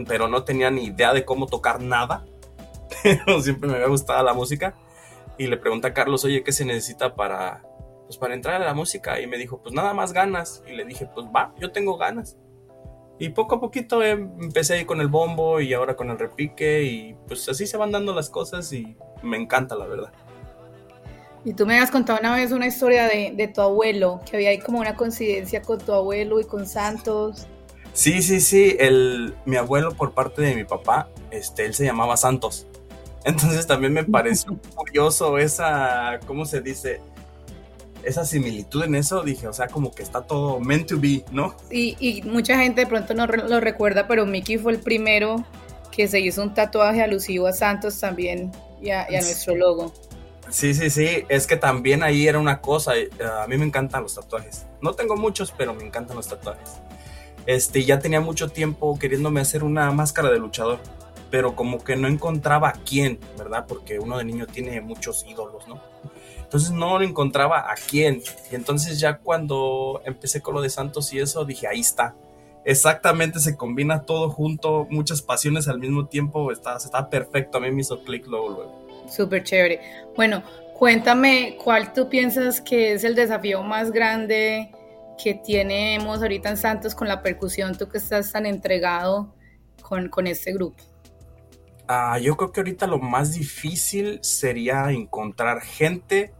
pero 0.07 0.29
no 0.29 0.45
tenía 0.45 0.71
ni 0.71 0.85
idea 0.85 1.13
de 1.13 1.25
cómo 1.25 1.47
tocar 1.47 1.81
nada. 1.81 2.25
Pero 3.03 3.41
siempre 3.41 3.69
me 3.69 3.77
había 3.77 3.89
gustado 3.89 4.23
la 4.23 4.35
música. 4.35 4.75
Y 5.39 5.47
le 5.47 5.57
pregunté 5.57 5.89
a 5.89 5.95
Carlos, 5.95 6.25
oye, 6.25 6.45
¿qué 6.45 6.53
se 6.53 6.65
necesita 6.65 7.15
para, 7.15 7.63
pues, 8.05 8.19
para 8.19 8.35
entrar 8.35 8.61
a 8.61 8.65
la 8.65 8.75
música? 8.75 9.21
Y 9.21 9.27
me 9.27 9.39
dijo, 9.39 9.61
pues 9.63 9.75
nada 9.75 9.95
más 9.95 10.13
ganas. 10.13 10.63
Y 10.69 10.73
le 10.73 10.85
dije, 10.85 11.09
pues 11.13 11.27
va, 11.27 11.55
yo 11.59 11.73
tengo 11.73 11.97
ganas. 11.97 12.37
Y 13.23 13.29
poco 13.29 13.55
a 13.55 13.61
poquito 13.61 14.03
empecé 14.03 14.75
ahí 14.75 14.85
con 14.85 15.01
el 15.01 15.07
bombo 15.07 15.61
y 15.61 15.73
ahora 15.75 15.95
con 15.95 16.11
el 16.11 16.19
repique. 16.19 16.83
Y 16.83 17.15
pues 17.29 17.49
así 17.49 17.69
se 17.69 17.77
van 17.77 17.93
dando 17.93 18.13
las 18.13 18.29
cosas 18.29 18.73
y 18.73 18.97
me 19.23 19.37
encanta, 19.37 19.77
la 19.77 19.87
verdad. 19.87 20.13
Y 21.45 21.53
tú 21.53 21.65
me 21.65 21.79
has 21.79 21.93
contado 21.93 22.19
una 22.19 22.35
vez 22.35 22.51
una 22.51 22.67
historia 22.67 23.07
de, 23.07 23.53
tu 23.55 23.61
abuelo, 23.61 24.21
que 24.29 24.35
había 24.35 24.51
ahí 24.51 24.59
como 24.59 24.81
una 24.81 24.97
coincidencia 24.97 25.63
con 25.63 25.79
tu 25.79 25.93
abuelo 25.93 26.41
y 26.41 26.45
con 26.47 26.67
Santos. 26.67 27.47
Sí, 27.93 28.23
sí, 28.23 28.41
sí. 28.41 28.77
El, 28.81 29.37
mi 29.45 29.55
abuelo 29.55 29.95
por 29.95 30.15
parte 30.15 30.43
de 30.43 30.57
mi 30.57 30.65
papá, 30.65 31.09
este, 31.31 31.65
él 31.65 31.75
se 31.75 31.85
llamaba 31.85 32.17
Santos. 32.17 32.67
Entonces 33.25 33.69
también 33.69 33.93
me 33.93 34.03
pareció 34.03 34.59
curioso 34.75 35.39
esa, 35.39 36.19
¿cómo 36.27 36.45
se 36.45 36.61
dice? 36.61 37.01
Esa 38.03 38.25
similitud 38.25 38.85
en 38.85 38.95
eso, 38.95 39.23
dije, 39.23 39.47
o 39.47 39.53
sea, 39.53 39.69
como 39.69 39.93
que 39.93 40.03
está 40.03 40.23
todo 40.23 40.61
meant 40.61 40.89
to 40.89 40.99
be, 40.99 41.25
¿no? 41.31 41.55
Y, 41.71 41.97
y 42.01 42.23
mucha 42.23 42.59
gente 42.59 42.83
de 42.83 42.87
pronto 42.87 43.15
no 43.15 43.27
lo 43.27 43.61
recuerda, 43.61 44.09
pero 44.09 44.27
Mickey 44.27 44.59
fue 44.59 44.73
el 44.73 44.81
primero 44.81 45.45
que 45.91 46.09
se 46.09 46.21
hizo 46.21 46.43
un 46.43 46.55
tatuaje 46.55 47.03
alusivo 47.03 47.47
a 47.47 47.53
Santos 47.53 48.01
también 48.01 48.51
y 48.81 48.91
a 48.91 49.07
nuestro 49.11 49.55
logo. 49.55 49.93
Sí, 50.53 50.75
sí, 50.75 50.91
sí, 50.91 51.25
es 51.31 51.47
que 51.47 51.57
también 51.57 52.03
ahí 52.03 52.29
era 52.29 52.39
una 52.39 52.61
cosa, 52.61 52.95
eh, 52.97 53.09
a 53.41 53.47
mí 53.47 53.57
me 53.57 53.65
encantan 53.65 54.03
los 54.03 54.15
tatuajes. 54.15 54.67
No 54.83 54.93
tengo 54.93 55.17
muchos, 55.17 55.51
pero 55.51 55.73
me 55.73 55.83
encantan 55.83 56.15
los 56.15 56.29
tatuajes. 56.29 56.75
Este, 57.47 57.85
ya 57.85 57.99
tenía 57.99 58.21
mucho 58.21 58.51
tiempo 58.51 58.99
queriéndome 58.99 59.41
hacer 59.41 59.65
una 59.65 59.91
máscara 59.93 60.31
de 60.31 60.39
luchador, 60.39 60.79
pero 61.31 61.57
como 61.57 61.83
que 61.83 61.97
no 61.97 62.07
encontraba 62.07 62.69
a 62.69 62.73
quién, 62.73 63.19
¿verdad? 63.39 63.65
Porque 63.67 63.99
uno 63.99 64.19
de 64.19 64.25
niño 64.25 64.47
tiene 64.47 64.79
muchos 64.83 65.25
ídolos, 65.27 65.67
¿no? 65.69 65.81
Entonces 66.53 66.71
no 66.71 67.01
encontraba 67.01 67.71
a 67.71 67.75
quién. 67.75 68.23
Y 68.51 68.55
entonces 68.55 69.01
ya 69.01 69.19
cuando 69.19 70.03
empecé 70.05 70.43
con 70.43 70.55
lo 70.55 70.61
de 70.61 70.69
Santos 70.69 71.13
y 71.13 71.19
eso, 71.19 71.45
dije, 71.45 71.67
ahí 71.67 71.81
está. 71.81 72.15
Exactamente, 72.65 73.41
se 73.41 73.57
combina 73.57 74.03
todo 74.03 74.31
junto, 74.31 74.87
muchas 74.91 75.23
pasiones 75.23 75.67
al 75.67 75.79
mismo 75.79 76.07
tiempo, 76.07 76.53
está, 76.53 76.77
está 76.77 77.09
perfecto. 77.09 77.59
A 77.59 77.61
mí 77.63 77.71
me 77.71 77.81
hizo 77.81 78.05
clic 78.05 78.27
luego, 78.27 78.51
luego. 78.51 79.09
Súper 79.09 79.43
chévere. 79.43 79.81
Bueno, 80.15 80.43
Cuéntame, 80.83 81.59
¿cuál 81.63 81.93
tú 81.93 82.09
piensas 82.09 82.61
que 82.61 82.95
es 82.95 83.05
el 83.05 83.15
desafío 83.15 83.63
más 83.63 83.93
grande 83.93 84.73
que 85.23 85.35
tenemos 85.35 86.21
ahorita 86.21 86.49
en 86.49 86.57
Santos 86.57 86.93
con 86.97 87.07
la 87.07 87.23
percusión, 87.23 87.79
tú 87.79 87.89
que 87.89 87.99
estás 87.99 88.33
tan 88.33 88.47
entregado 88.47 89.33
con, 89.81 90.09
con 90.09 90.27
este 90.27 90.53
grupo? 90.53 90.83
Ah, 91.87 92.19
yo 92.19 92.37
creo 92.37 92.51
que 92.51 92.59
ahorita 92.59 92.89
lo 92.89 92.99
más 92.99 93.35
difícil 93.35 94.19
sería 94.23 94.91
encontrar 94.91 95.61
gente 95.61 96.35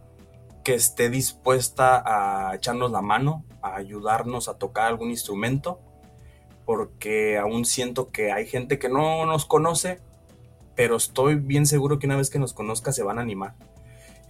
que 0.63 0.73
esté 0.73 1.09
dispuesta 1.09 2.03
a 2.05 2.55
echarnos 2.55 2.91
la 2.91 3.01
mano, 3.01 3.45
a 3.61 3.75
ayudarnos 3.75 4.47
a 4.47 4.57
tocar 4.57 4.87
algún 4.87 5.11
instrumento, 5.11 5.79
porque 6.65 7.37
aún 7.37 7.65
siento 7.65 8.11
que 8.11 8.31
hay 8.31 8.47
gente 8.47 8.79
que 8.79 8.89
no 8.89 9.25
nos 9.25 9.45
conoce, 9.45 9.99
pero 10.75 10.95
estoy 10.95 11.35
bien 11.35 11.65
seguro 11.65 11.99
que 11.99 12.07
una 12.07 12.15
vez 12.15 12.29
que 12.29 12.39
nos 12.39 12.53
conozca 12.53 12.91
se 12.91 13.03
van 13.03 13.19
a 13.19 13.21
animar. 13.21 13.55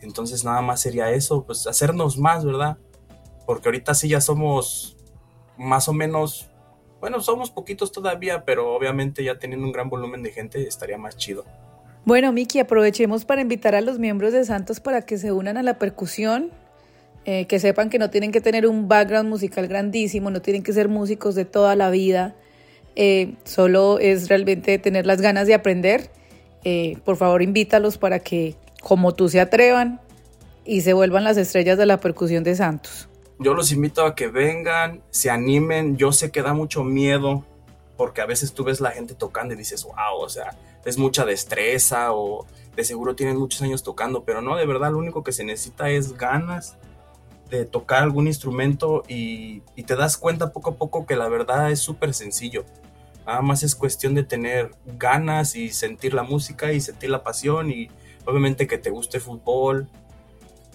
Entonces 0.02 0.44
nada 0.44 0.62
más 0.62 0.82
sería 0.82 1.12
eso, 1.12 1.46
pues 1.46 1.68
hacernos 1.68 2.18
más, 2.18 2.44
¿verdad? 2.44 2.78
Porque 3.46 3.70
ahorita 3.70 3.94
sí 3.94 4.10
ya 4.10 4.20
somos 4.20 4.98
más 5.58 5.88
o 5.88 5.94
menos, 5.94 6.50
bueno, 7.00 7.22
somos 7.22 7.52
poquitos 7.52 7.92
todavía, 7.92 8.44
pero 8.44 8.74
obviamente 8.74 9.24
ya 9.24 9.40
teniendo 9.40 9.66
un 9.66 9.72
gran 9.72 9.90
volumen 9.90 10.24
de 10.24 10.32
gente 10.32 10.68
estaría 10.68 10.98
más 10.98 11.16
chido. 11.16 11.46
Bueno, 12.06 12.34
Miki, 12.34 12.60
aprovechemos 12.60 13.24
para 13.24 13.42
invitar 13.42 13.76
a 13.76 13.82
los 13.82 13.98
miembros 13.98 14.34
de 14.34 14.44
Santos 14.44 14.82
para 14.82 15.04
que 15.04 15.18
se 15.18 15.32
unan 15.32 15.56
a 15.56 15.64
la 15.64 15.80
percusión, 15.80 16.52
eh, 17.24 17.46
que 17.48 17.60
sepan 17.60 17.90
que 17.90 17.98
no 17.98 18.10
tienen 18.10 18.34
que 18.34 18.42
tener 18.42 18.68
un 18.68 18.90
background 18.90 19.30
musical 19.30 19.68
grandísimo, 19.68 20.30
no 20.30 20.42
tienen 20.42 20.64
que 20.64 20.74
ser 20.74 20.90
músicos 20.90 21.34
de 21.34 21.46
toda 21.46 21.78
la 21.78 21.90
vida, 21.90 22.36
eh, 22.98 23.36
solo 23.46 24.00
es 24.00 24.28
realmente 24.28 24.78
tener 24.80 25.06
las 25.06 25.22
ganas 25.22 25.48
de 25.48 25.54
aprender. 25.54 26.10
Eh, 26.66 26.98
por 27.06 27.16
favor, 27.16 27.42
invítalos 27.42 27.98
para 27.98 28.20
que, 28.20 28.56
como 28.82 29.14
tú, 29.14 29.30
se 29.30 29.40
atrevan 29.40 30.02
y 30.66 30.82
se 30.82 30.92
vuelvan 30.92 31.24
las 31.24 31.38
estrellas 31.38 31.78
de 31.78 31.86
la 31.86 32.02
percusión 32.02 32.44
de 32.44 32.56
Santos. 32.56 33.08
Yo 33.40 33.54
los 33.54 33.72
invito 33.72 34.06
a 34.06 34.14
que 34.14 34.28
vengan, 34.28 35.02
se 35.10 35.30
animen. 35.30 35.98
Yo 35.98 36.12
sé 36.12 36.32
que 36.32 36.42
da 36.42 36.54
mucho 36.54 36.84
miedo 36.84 37.46
porque 37.98 38.22
a 38.22 38.26
veces 38.26 38.54
tú 38.54 38.64
ves 38.64 38.80
la 38.80 38.92
gente 38.92 39.16
tocando 39.16 39.54
y 39.54 39.58
dices, 39.58 39.84
wow, 39.84 40.20
o 40.20 40.30
sea, 40.30 40.56
es 40.86 40.98
mucha 40.98 41.26
destreza 41.26 42.14
o 42.14 42.46
de 42.76 42.84
seguro 42.84 43.16
tienen 43.16 43.38
muchos 43.38 43.62
años 43.62 43.84
tocando, 43.84 44.24
pero 44.24 44.42
no, 44.42 44.56
de 44.56 44.66
verdad 44.66 44.92
lo 44.92 44.98
único 44.98 45.24
que 45.24 45.32
se 45.32 45.44
necesita 45.44 45.90
es 45.90 46.18
ganas 46.18 46.78
de 47.50 47.66
tocar 47.66 48.04
algún 48.04 48.28
instrumento 48.28 49.04
y, 49.08 49.62
te 49.86 49.96
das 49.96 50.18
cuenta 50.18 50.52
poco 50.52 50.72
a 50.72 50.76
poco 50.76 51.06
que 51.06 51.16
la 51.16 51.28
verdad 51.28 51.70
es 51.72 51.80
súper 51.80 52.14
sencillo. 52.14 52.66
Nada 53.28 53.42
más 53.42 53.64
es 53.64 53.76
cuestión 53.76 54.16
de 54.16 54.24
tener 54.24 54.72
ganas 54.86 55.56
y 55.56 55.70
sentir 55.70 56.14
la 56.14 56.24
música 56.24 56.74
y 56.74 56.82
sentir 56.82 57.10
la 57.10 57.24
pasión 57.24 57.70
y 57.70 57.90
obviamente 58.26 58.68
que 58.68 58.78
te 58.78 58.90
guste 58.90 59.20
fútbol 59.20 59.88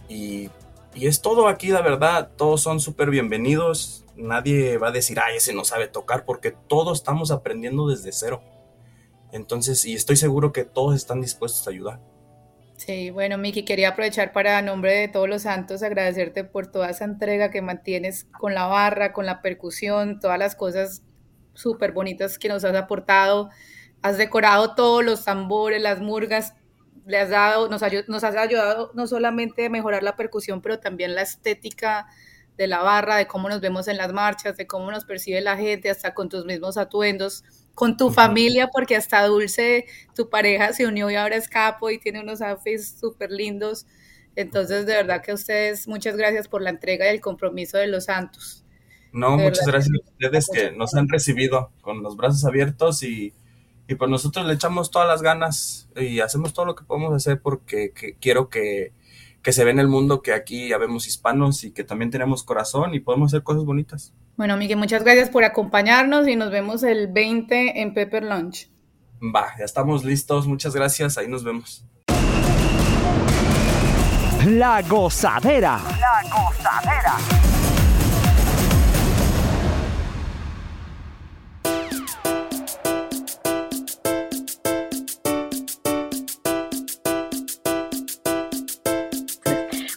y, 0.09 0.51
y 0.95 1.07
es 1.07 1.21
todo 1.21 1.49
aquí, 1.49 1.69
la 1.69 1.83
verdad, 1.83 2.31
todos 2.37 2.63
son 2.63 2.81
súper 2.81 3.11
bienvenidos, 3.11 4.05
nadie 4.17 4.79
va 4.79 4.89
a 4.89 4.93
decir, 4.93 5.19
ay, 5.21 5.37
ese 5.37 5.53
no 5.53 5.65
sabe 5.65 5.89
tocar 5.89 6.25
porque 6.25 6.53
todos 6.53 6.99
estamos 6.99 7.31
aprendiendo 7.31 7.89
desde 7.89 8.13
cero. 8.13 8.41
Entonces, 9.33 9.85
y 9.85 9.95
estoy 9.95 10.17
seguro 10.17 10.53
que 10.53 10.65
todos 10.65 10.95
están 10.95 11.21
dispuestos 11.21 11.67
a 11.67 11.71
ayudar. 11.71 12.01
Sí, 12.77 13.11
bueno, 13.11 13.39
Miki, 13.39 13.65
quería 13.65 13.91
aprovechar 13.91 14.33
para, 14.33 14.57
a 14.57 14.63
nombre 14.63 14.95
de 14.95 15.09
todos 15.09 15.29
los 15.29 15.43
santos, 15.43 15.83
agradecerte 15.83 16.45
por 16.45 16.69
toda 16.69 16.91
esa 16.91 17.05
entrega 17.05 17.51
que 17.51 17.61
mantienes 17.61 18.29
con 18.39 18.55
la 18.55 18.67
barra, 18.67 19.13
con 19.13 19.27
la 19.27 19.43
percusión, 19.43 20.21
todas 20.21 20.39
las 20.39 20.55
cosas 20.55 21.03
súper 21.55 21.91
bonitas 21.91 22.39
que 22.39 22.49
nos 22.49 22.65
has 22.65 22.77
aportado. 22.77 23.51
Has 24.01 24.17
decorado 24.17 24.77
todos 24.77 25.05
los 25.05 25.25
tambores, 25.25 25.83
las 25.83 26.01
murgas, 26.01 26.55
le 27.05 27.19
has 27.19 27.31
dado, 27.31 27.69
nos, 27.69 27.83
nos 28.07 28.23
has 28.23 28.37
ayudado 28.37 28.93
no 28.95 29.09
solamente 29.09 29.67
a 29.67 29.71
mejorar 29.71 30.05
la 30.05 30.15
percusión, 30.15 30.63
pero 30.63 30.79
también 30.79 31.17
la 31.17 31.23
estética 31.23 32.07
de 32.57 32.69
la 32.69 32.79
barra, 32.81 33.17
de 33.17 33.27
cómo 33.27 33.49
nos 33.49 33.61
vemos 33.61 33.89
en 33.89 33.97
las 33.97 34.13
marchas, 34.13 34.57
de 34.57 34.69
cómo 34.69 34.91
nos 34.93 35.05
percibe 35.05 35.41
la 35.41 35.57
gente, 35.57 35.91
hasta 35.91 36.15
con 36.15 36.29
tus 36.29 36.45
mismos 36.45 36.77
atuendos 36.77 37.43
con 37.79 37.97
tu 37.97 38.11
familia, 38.11 38.71
porque 38.73 38.97
hasta 38.97 39.25
Dulce, 39.25 39.87
tu 40.13 40.29
pareja, 40.29 40.73
se 40.73 40.85
unió 40.85 41.09
y 41.11 41.15
ahora 41.15 41.37
es 41.37 41.49
capo 41.49 41.91
y 41.91 41.99
tiene 41.99 42.21
unos 42.21 42.43
outfits 42.43 42.99
súper 42.99 43.31
lindos. 43.31 43.87
Entonces, 44.35 44.85
de 44.85 44.95
verdad 44.95 45.23
que 45.23 45.33
ustedes, 45.33 45.87
muchas 45.87 46.17
gracias 46.17 46.49
por 46.49 46.61
la 46.61 46.71
entrega 46.71 47.07
y 47.07 47.15
el 47.15 47.21
compromiso 47.21 47.79
de 47.79 47.87
los 47.87 48.07
santos. 48.07 48.65
No, 49.13 49.39
muchas 49.39 49.65
gracias 49.65 49.95
a 49.95 50.11
ustedes 50.11 50.49
que 50.53 50.73
nos 50.73 50.93
han 50.95 51.09
recibido 51.09 51.71
con 51.81 52.03
los 52.03 52.17
brazos 52.17 52.45
abiertos 52.45 53.05
y, 53.05 53.33
y 53.87 53.95
pues 53.95 54.11
nosotros 54.11 54.45
le 54.45 54.55
echamos 54.55 54.91
todas 54.91 55.07
las 55.07 55.23
ganas 55.23 55.89
y 55.95 56.19
hacemos 56.19 56.53
todo 56.53 56.67
lo 56.67 56.75
que 56.75 56.85
podemos 56.85 57.15
hacer 57.15 57.41
porque 57.41 57.93
quiero 58.21 58.49
que, 58.49 58.93
que 59.41 59.53
se 59.53 59.63
ve 59.63 59.71
en 59.71 59.79
el 59.79 59.87
mundo 59.87 60.21
que 60.21 60.33
aquí 60.33 60.71
ya 60.71 60.79
vemos 60.79 61.07
hispanos 61.07 61.63
y 61.63 61.71
que 61.71 61.85
también 61.85 62.11
tenemos 62.11 62.43
corazón 62.43 62.95
y 62.95 62.99
podemos 62.99 63.33
hacer 63.33 63.45
cosas 63.45 63.65
bonitas. 63.65 64.13
Bueno, 64.39 64.57
Miguel, 64.57 64.77
muchas 64.77 65.03
gracias 65.03 65.31
por 65.31 65.43
acompañarnos 65.43 66.29
y 66.29 66.37
nos 66.37 66.53
vemos 66.53 66.85
el 66.85 67.09
20 67.09 67.83
en 67.83 67.93
Pepper 67.93 68.23
Lunch. 68.23 68.71
Va, 69.21 69.49
ya 69.59 69.65
estamos 69.65 70.05
listos. 70.05 70.47
Muchas 70.47 70.77
gracias. 70.77 71.19
Ahí 71.19 71.27
nos 71.27 71.43
vemos. 71.43 71.85
La 74.47 74.81
gozadera. 74.83 75.81
La 75.99 76.23
gozadera. 76.31 77.17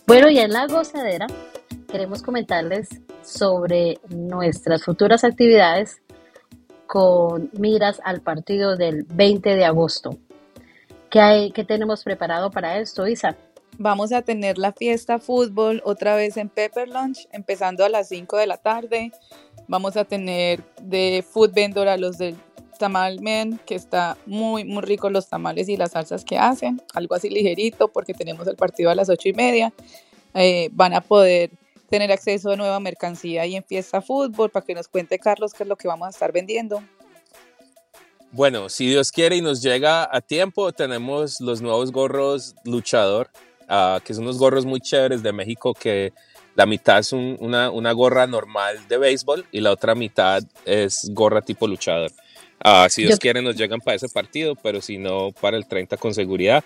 Bueno, 0.08 0.30
y 0.32 0.40
en 0.40 0.52
la 0.52 0.66
gozadera 0.66 1.28
queremos 1.92 2.24
comentarles 2.24 2.88
sobre 3.22 4.00
nuestras 4.10 4.84
futuras 4.84 5.24
actividades 5.24 6.02
con 6.88 7.50
miras 7.54 8.02
al 8.04 8.22
partido 8.22 8.78
del 8.78 9.04
20 9.04 9.56
de 9.56 9.66
agosto. 9.66 10.18
¿Qué, 11.10 11.20
hay, 11.20 11.52
qué 11.52 11.66
tenemos 11.66 12.04
preparado 12.04 12.50
para 12.50 12.80
esto, 12.80 13.08
Isa? 13.08 13.36
Vamos 13.78 14.14
a 14.14 14.22
tener 14.22 14.58
la 14.58 14.72
fiesta 14.72 15.20
fútbol 15.20 15.82
otra 15.86 16.16
vez 16.16 16.38
en 16.38 16.50
Pepper 16.50 16.88
Lunch, 16.88 17.28
empezando 17.32 17.84
a 17.84 17.90
las 17.90 18.08
5 18.10 18.38
de 18.38 18.48
la 18.48 18.58
tarde. 18.58 19.12
Vamos 19.68 19.98
a 19.98 20.06
tener 20.06 20.64
de 20.82 21.26
food 21.30 21.54
vendor 21.54 21.88
a 21.88 21.98
los 21.98 22.18
del 22.18 22.36
Tamal 22.80 23.20
Men, 23.22 23.60
que 23.66 23.76
está 23.76 24.18
muy, 24.26 24.64
muy 24.64 24.82
rico 24.82 25.10
los 25.10 25.28
tamales 25.28 25.68
y 25.70 25.78
las 25.78 25.92
salsas 25.92 26.24
que 26.24 26.38
hacen. 26.38 26.82
Algo 26.94 27.16
así 27.16 27.30
ligerito, 27.30 27.90
porque 27.90 28.14
tenemos 28.14 28.48
el 28.48 28.56
partido 28.56 28.90
a 28.90 28.96
las 28.96 29.10
8 29.10 29.30
y 29.30 29.34
media. 29.34 29.74
Eh, 30.34 30.70
van 30.72 30.94
a 30.94 31.02
poder 31.02 31.52
tener 31.92 32.12
acceso 32.12 32.50
a 32.50 32.56
nueva 32.56 32.80
mercancía 32.80 33.46
y 33.46 33.58
en 33.58 33.64
Fiesta 33.66 34.02
Fútbol 34.02 34.50
para 34.50 34.66
que 34.66 34.74
nos 34.74 34.88
cuente 34.88 35.20
Carlos 35.20 35.54
qué 35.54 35.64
es 35.64 35.70
lo 35.70 35.76
que 35.76 35.90
vamos 35.90 36.08
a 36.08 36.10
estar 36.10 36.32
vendiendo. 36.32 36.82
Bueno, 38.32 38.70
si 38.70 38.88
Dios 38.88 39.12
quiere 39.12 39.36
y 39.36 39.42
nos 39.42 39.62
llega 39.62 40.08
a 40.10 40.22
tiempo, 40.22 40.72
tenemos 40.72 41.42
los 41.42 41.62
nuevos 41.62 41.92
gorros 41.92 42.56
luchador, 42.64 43.30
uh, 43.70 44.00
que 44.06 44.14
son 44.14 44.24
unos 44.24 44.38
gorros 44.38 44.66
muy 44.66 44.80
chéveres 44.80 45.22
de 45.22 45.34
México 45.34 45.74
que 45.74 46.14
la 46.56 46.66
mitad 46.66 47.00
es 47.00 47.12
una, 47.12 47.70
una, 47.70 47.92
gorra 47.92 48.26
normal 48.26 48.88
de 48.88 48.98
béisbol 48.98 49.46
y 49.52 49.60
la 49.60 49.72
otra 49.72 49.94
mitad 49.94 50.44
es 50.66 51.10
gorra 51.14 51.42
tipo 51.42 51.68
luchador. 51.68 52.12
Uh, 52.64 52.88
si 52.90 53.04
Dios 53.04 53.20
quiere 53.20 53.42
nos 53.42 53.58
llegan 53.58 53.82
para 53.82 53.96
ese 53.96 54.08
partido, 54.08 54.56
pero 54.56 54.82
si 54.82 54.98
no, 54.98 55.32
para 55.42 55.58
el 55.58 55.68
30 55.68 55.98
con 55.98 56.14
seguridad 56.14 56.64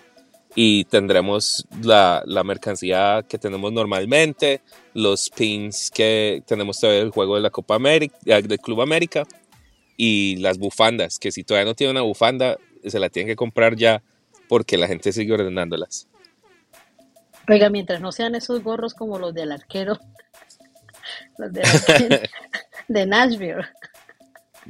y 0.58 0.86
tendremos 0.86 1.66
la, 1.82 2.22
la, 2.24 2.42
mercancía 2.42 3.22
que 3.28 3.38
tenemos 3.38 3.74
normalmente, 3.74 4.62
los 4.94 5.28
pins 5.28 5.90
que 5.90 6.42
tenemos 6.46 6.80
todavía 6.80 7.02
del 7.02 7.10
juego 7.10 7.34
de 7.34 7.42
la 7.42 7.50
Copa 7.50 7.74
América, 7.74 8.16
eh, 8.24 8.40
del 8.40 8.58
Club 8.58 8.80
América 8.80 9.24
y 9.98 10.36
las 10.36 10.56
bufandas, 10.56 11.18
que 11.18 11.30
si 11.30 11.44
todavía 11.44 11.66
no 11.66 11.74
tiene 11.74 11.90
una 11.90 12.00
bufanda, 12.00 12.56
se 12.82 12.98
la 12.98 13.10
tienen 13.10 13.28
que 13.28 13.36
comprar 13.36 13.76
ya 13.76 14.02
porque 14.48 14.78
la 14.78 14.88
gente 14.88 15.12
sigue 15.12 15.34
ordenándolas. 15.34 16.08
Oiga, 17.48 17.68
mientras 17.68 18.00
no 18.00 18.10
sean 18.10 18.34
esos 18.34 18.62
gorros 18.62 18.94
como 18.94 19.18
los 19.18 19.34
del 19.34 19.52
arquero, 19.52 19.98
los 21.36 21.52
de 22.88 23.06
Nashville. 23.06 23.66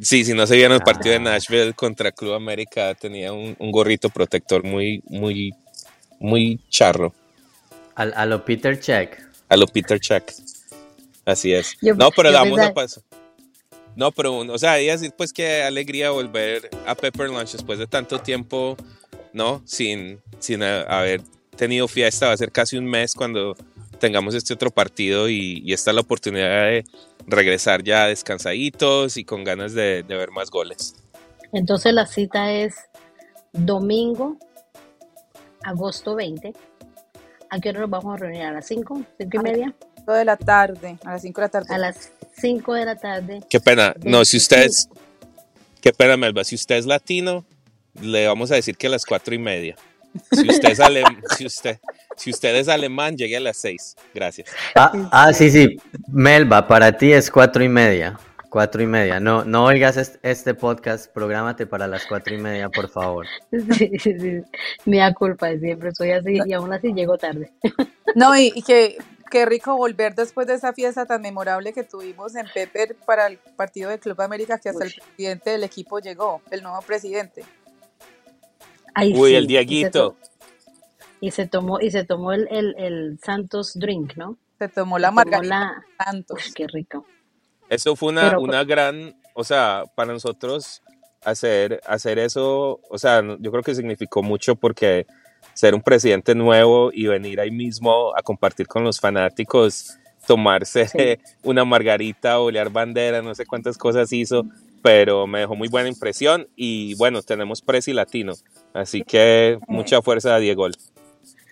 Sí, 0.01 0.25
si 0.25 0.35
no 0.35 0.49
se 0.49 0.57
vieron 0.57 0.75
el 0.75 0.83
partido 0.83 1.13
de 1.13 1.21
Nashville 1.21 1.75
contra 1.75 2.11
Club 2.11 2.35
América, 2.35 2.93
tenía 2.97 3.33
un, 3.33 3.55
un 3.61 3.71
gorrito 3.71 4.11
protector 4.11 4.65
muy, 4.65 5.01
muy 5.07 5.55
muy 6.19 6.61
charro. 6.69 7.13
A, 7.95 8.27
lo 8.27 8.45
Peter 8.45 8.79
Check. 8.79 9.19
A 9.49 9.57
lo 9.57 9.67
Peter 9.67 9.99
Check. 9.99 10.33
Así 11.25 11.53
es. 11.53 11.77
no, 11.81 12.11
pero 12.11 12.31
damos 12.31 12.61
a 12.61 12.75
paso. 12.75 13.03
No, 13.97 14.13
pero, 14.13 14.37
o 14.37 14.59
sea, 14.59 14.81
y 14.81 14.91
así 14.91 15.11
pues 15.17 15.33
qué 15.33 15.63
alegría 15.63 16.11
volver 16.11 16.69
a 16.87 16.95
Pepper 16.95 17.31
Lunch 17.31 17.53
después 17.53 17.79
de 17.79 17.87
tanto 17.87 18.19
tiempo, 18.19 18.77
¿no? 19.33 19.63
Sin, 19.65 20.21
sin 20.39 20.63
haber 20.63 21.23
tenido 21.57 21.89
fiesta. 21.89 22.27
Va 22.27 22.35
a 22.35 22.37
ser 22.37 22.53
casi 22.53 22.77
un 22.77 22.85
mes 22.85 23.15
cuando 23.15 23.57
tengamos 23.99 24.35
este 24.35 24.53
otro 24.53 24.71
partido 24.71 25.31
y, 25.31 25.63
y 25.65 25.73
esta 25.73 25.91
es 25.91 25.95
la 25.95 26.03
oportunidad 26.03 26.67
de 26.67 26.85
regresar 27.27 27.83
ya 27.83 28.07
descansaditos 28.07 29.17
y 29.17 29.25
con 29.25 29.43
ganas 29.45 29.73
de, 29.73 30.03
de 30.03 30.15
ver 30.15 30.31
más 30.31 30.51
goles. 30.51 30.95
Entonces 31.53 31.95
la 31.95 32.07
cita 32.07 32.53
es 32.53 32.75
domingo 33.55 34.37
agosto 35.67 36.15
20, 36.15 36.53
¿A 37.49 37.61
qué 37.61 37.71
hora 37.71 37.81
nos 37.81 37.91
vamos 37.91 38.15
a 38.15 38.17
reunir? 38.19 38.43
¿A 38.43 38.53
las 38.53 38.67
5? 38.67 39.03
¿5 39.19 39.35
y 39.35 39.39
media? 39.39 39.75
de 40.07 40.25
la 40.25 40.37
tarde, 40.37 40.99
a 41.05 41.13
las 41.13 41.23
5 41.23 41.41
de 41.41 41.45
la 41.47 41.51
tarde. 41.51 41.75
A 41.75 41.79
las 41.79 42.13
5 42.41 42.75
de 42.75 42.85
la 42.85 42.97
tarde. 42.97 43.41
Qué 43.51 43.59
pena. 43.59 43.93
No, 44.05 44.25
si 44.25 44.37
usted 44.37 44.65
es. 44.65 44.89
Qué 45.81 45.93
pena, 45.93 46.17
Melba. 46.17 46.45
Si 46.45 46.55
usted 46.55 46.77
es 46.77 46.87
latino, 46.87 47.45
le 48.01 48.27
vamos 48.29 48.53
a 48.53 48.55
decir 48.55 48.77
que 48.77 48.87
a 48.87 48.91
las 48.91 49.05
4 49.05 49.35
y 49.35 49.39
media. 49.39 49.77
Si 50.31 50.49
usted 50.49 50.71
es, 50.71 50.79
si 51.37 51.47
usted, 51.47 51.79
si 52.17 52.31
usted 52.31 52.55
es 52.55 52.69
alemán, 52.69 53.17
llegue 53.17 53.37
a 53.37 53.41
las 53.41 53.57
6. 53.57 53.97
Gracias. 54.15 54.49
Ah, 54.77 54.93
ah, 55.11 55.33
sí, 55.33 55.51
sí. 55.51 55.77
Melba, 56.07 56.69
para 56.69 56.97
ti 56.97 57.13
es 57.13 57.29
4 57.31 57.65
y 57.65 57.69
media. 57.69 58.19
Cuatro 58.57 58.83
y 58.83 58.87
media. 58.87 59.21
No, 59.21 59.45
no 59.45 59.67
oigas 59.67 60.19
este 60.23 60.55
podcast, 60.55 61.13
prográmate 61.13 61.67
para 61.67 61.87
las 61.87 62.07
cuatro 62.07 62.35
y 62.35 62.39
media, 62.39 62.71
por 62.71 62.89
favor. 62.89 63.27
Sí, 63.77 63.99
sí, 63.99 64.15
Mi 64.87 64.99
culpa, 65.13 65.51
siempre 65.59 65.95
soy 65.95 66.13
así 66.13 66.39
y 66.43 66.55
aún 66.55 66.73
así 66.73 66.95
llego 66.95 67.19
tarde. 67.19 67.53
No, 68.15 68.35
y, 68.35 68.51
y 68.55 68.63
que 68.63 68.97
qué 69.31 69.45
rico 69.45 69.77
volver 69.77 70.15
después 70.15 70.47
de 70.47 70.55
esa 70.55 70.73
fiesta 70.73 71.05
tan 71.05 71.21
memorable 71.21 71.75
que 71.75 71.85
tuvimos 71.85 72.35
en 72.35 72.47
Pepper 72.49 72.97
para 73.05 73.27
el 73.27 73.37
partido 73.37 73.91
del 73.91 74.01
Club 74.01 74.19
América, 74.23 74.59
que 74.59 74.71
hasta 74.71 74.87
el 74.87 74.95
presidente 74.95 75.51
del 75.51 75.63
equipo 75.63 75.99
llegó, 75.99 76.41
el 76.51 76.63
nuevo 76.63 76.81
presidente. 76.81 77.45
Uy, 79.15 79.35
el 79.35 79.47
Dieguito. 79.47 80.17
Y 81.21 81.31
se 81.31 81.47
tomó, 81.47 81.79
y 81.79 81.91
se 81.91 82.05
tomó 82.05 82.33
el, 82.33 82.49
el, 82.51 83.19
Santos 83.23 83.75
Drink, 83.75 84.17
¿no? 84.17 84.39
Se 84.59 84.69
tomó 84.69 84.99
la 84.99 85.11
margarita 85.11 85.85
Santos. 86.03 86.55
qué 86.55 86.67
rico. 86.69 87.05
Eso 87.69 87.97
fue 87.97 88.11
una, 88.11 88.39
una 88.39 88.65
gran, 88.65 89.15
o 89.35 89.45
sea, 89.45 89.85
para 89.95 90.13
nosotros 90.13 90.83
hacer, 91.25 91.81
hacer 91.87 92.19
eso, 92.19 92.81
o 92.89 92.99
sea, 92.99 93.23
yo 93.41 93.51
creo 93.51 93.63
que 93.63 93.75
significó 93.75 94.23
mucho 94.23 94.55
porque 94.55 95.07
ser 95.55 95.75
un 95.75 95.83
presidente 95.83 96.35
nuevo 96.35 96.91
y 96.93 97.07
venir 97.07 97.41
ahí 97.41 97.51
mismo 97.51 98.17
a 98.17 98.23
compartir 98.23 98.69
con 98.69 98.85
los 98.85 99.01
fanáticos, 99.01 99.99
tomarse 100.27 101.19
una 101.43 101.65
margarita, 101.65 102.39
olear 102.39 102.71
bandera, 102.71 103.23
no 103.23 103.35
sé 103.35 103.47
cuántas 103.47 103.77
cosas 103.77 104.13
hizo, 104.13 104.45
pero 104.83 105.27
me 105.27 105.41
dejó 105.41 105.57
muy 105.57 105.69
buena 105.69 105.89
impresión 105.89 106.47
y 106.55 106.95
bueno, 106.95 107.23
tenemos 107.23 107.63
Presi 107.63 107.93
Latino, 107.93 108.35
así 108.73 109.03
que 109.03 109.59
mucha 109.67 110.03
fuerza 110.03 110.35
a 110.35 110.39
Diego. 110.39 110.69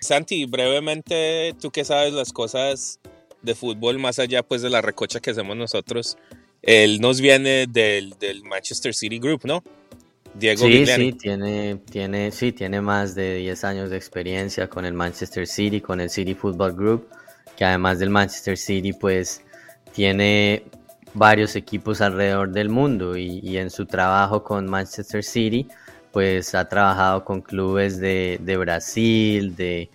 Santi, 0.01 0.45
brevemente, 0.45 1.55
tú 1.61 1.71
que 1.71 1.85
sabes 1.85 2.13
las 2.13 2.33
cosas 2.33 3.01
de 3.45 3.55
fútbol 3.55 3.99
más 3.99 4.19
allá 4.19 4.43
pues 4.43 4.63
de 4.63 4.71
la 4.71 4.81
recocha 4.81 5.21
que 5.21 5.31
hacemos 5.31 5.57
nosotros, 5.57 6.17
él 6.63 7.01
nos 7.01 7.21
viene 7.21 7.67
del, 7.69 8.15
del 8.19 8.43
Manchester 8.43 8.95
City 8.95 9.19
Group, 9.19 9.43
¿no? 9.45 9.63
Diego 10.35 10.67
sí, 10.67 10.85
sí, 10.85 11.13
tiene, 11.13 11.77
tiene, 11.91 12.33
sí, 12.33 12.53
tiene 12.53 12.81
más 12.81 13.15
de 13.15 13.37
10 13.37 13.65
años 13.65 13.91
de 13.91 13.97
experiencia 13.97 14.69
con 14.69 14.85
el 14.85 14.93
Manchester 14.93 15.47
City, 15.47 15.81
con 15.81 16.01
el 16.01 16.11
City 16.11 16.35
Football 16.35 16.75
Group, 16.75 17.09
que 17.57 17.65
además 17.65 18.01
del 18.01 18.11
Manchester 18.11 18.59
City, 18.59 18.93
pues 18.93 19.43
tiene 19.93 20.65
varios 21.13 21.55
equipos 21.55 22.01
alrededor 22.01 22.51
del 22.51 22.69
mundo 22.69 23.17
y, 23.17 23.57
en 23.57 23.71
su 23.71 23.87
trabajo 23.87 24.43
con 24.43 24.67
Manchester 24.67 25.23
City, 25.23 25.69
pues 26.11 26.53
ha 26.57 26.69
trabajado 26.69 27.25
con 27.25 27.41
clubes 27.41 28.01
de, 28.01 28.57
Brasil, 28.59 29.55
de, 29.55 29.89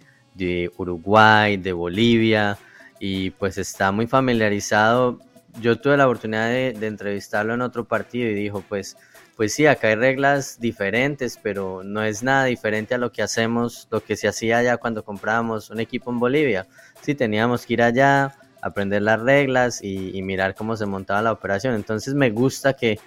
Uruguay, 0.77 1.57
de 1.57 1.73
Bolivia 1.73 2.57
y 2.99 3.31
pues 3.31 3.57
está 3.57 3.91
muy 3.91 4.07
familiarizado. 4.07 5.19
Yo 5.61 5.79
tuve 5.79 5.97
la 5.97 6.05
oportunidad 6.05 6.49
de, 6.49 6.69
entrevistarlo 6.85 7.53
en 7.53 7.61
otro 7.61 7.85
partido 7.85 8.29
y 8.29 8.33
dijo, 8.33 8.63
pues 8.67 8.97
pues 9.35 9.53
sí, 9.53 9.65
acá 9.67 9.87
hay 9.87 9.95
reglas 9.95 10.59
diferentes, 10.59 11.39
pero 11.41 11.81
no 11.81 12.03
es 12.03 12.23
nada 12.23 12.43
diferente 12.43 12.95
a 12.95 12.97
lo 12.97 13.13
que 13.13 13.21
hacemos, 13.21 13.87
lo 13.89 14.03
que 14.03 14.17
se 14.17 14.27
hacía 14.27 14.57
allá 14.57 14.75
cuando 14.75 15.05
comprábamos 15.05 15.69
un 15.69 15.79
equipo 15.79 16.11
en 16.11 16.19
Bolivia. 16.19 16.67
Sí, 16.99 17.15
teníamos 17.15 17.65
que 17.65 17.75
ir 17.75 17.81
allá, 17.81 18.35
aprender 18.61 19.01
las 19.01 19.21
reglas 19.21 19.81
y, 19.81 20.21
mirar 20.23 20.55
cómo 20.55 20.75
se 20.75 20.85
montaba 20.85 21.21
la 21.21 21.31
operación. 21.31 21.75
Entonces 21.75 22.15
me 22.15 22.31
gusta 22.31 22.73
que, 22.73 22.99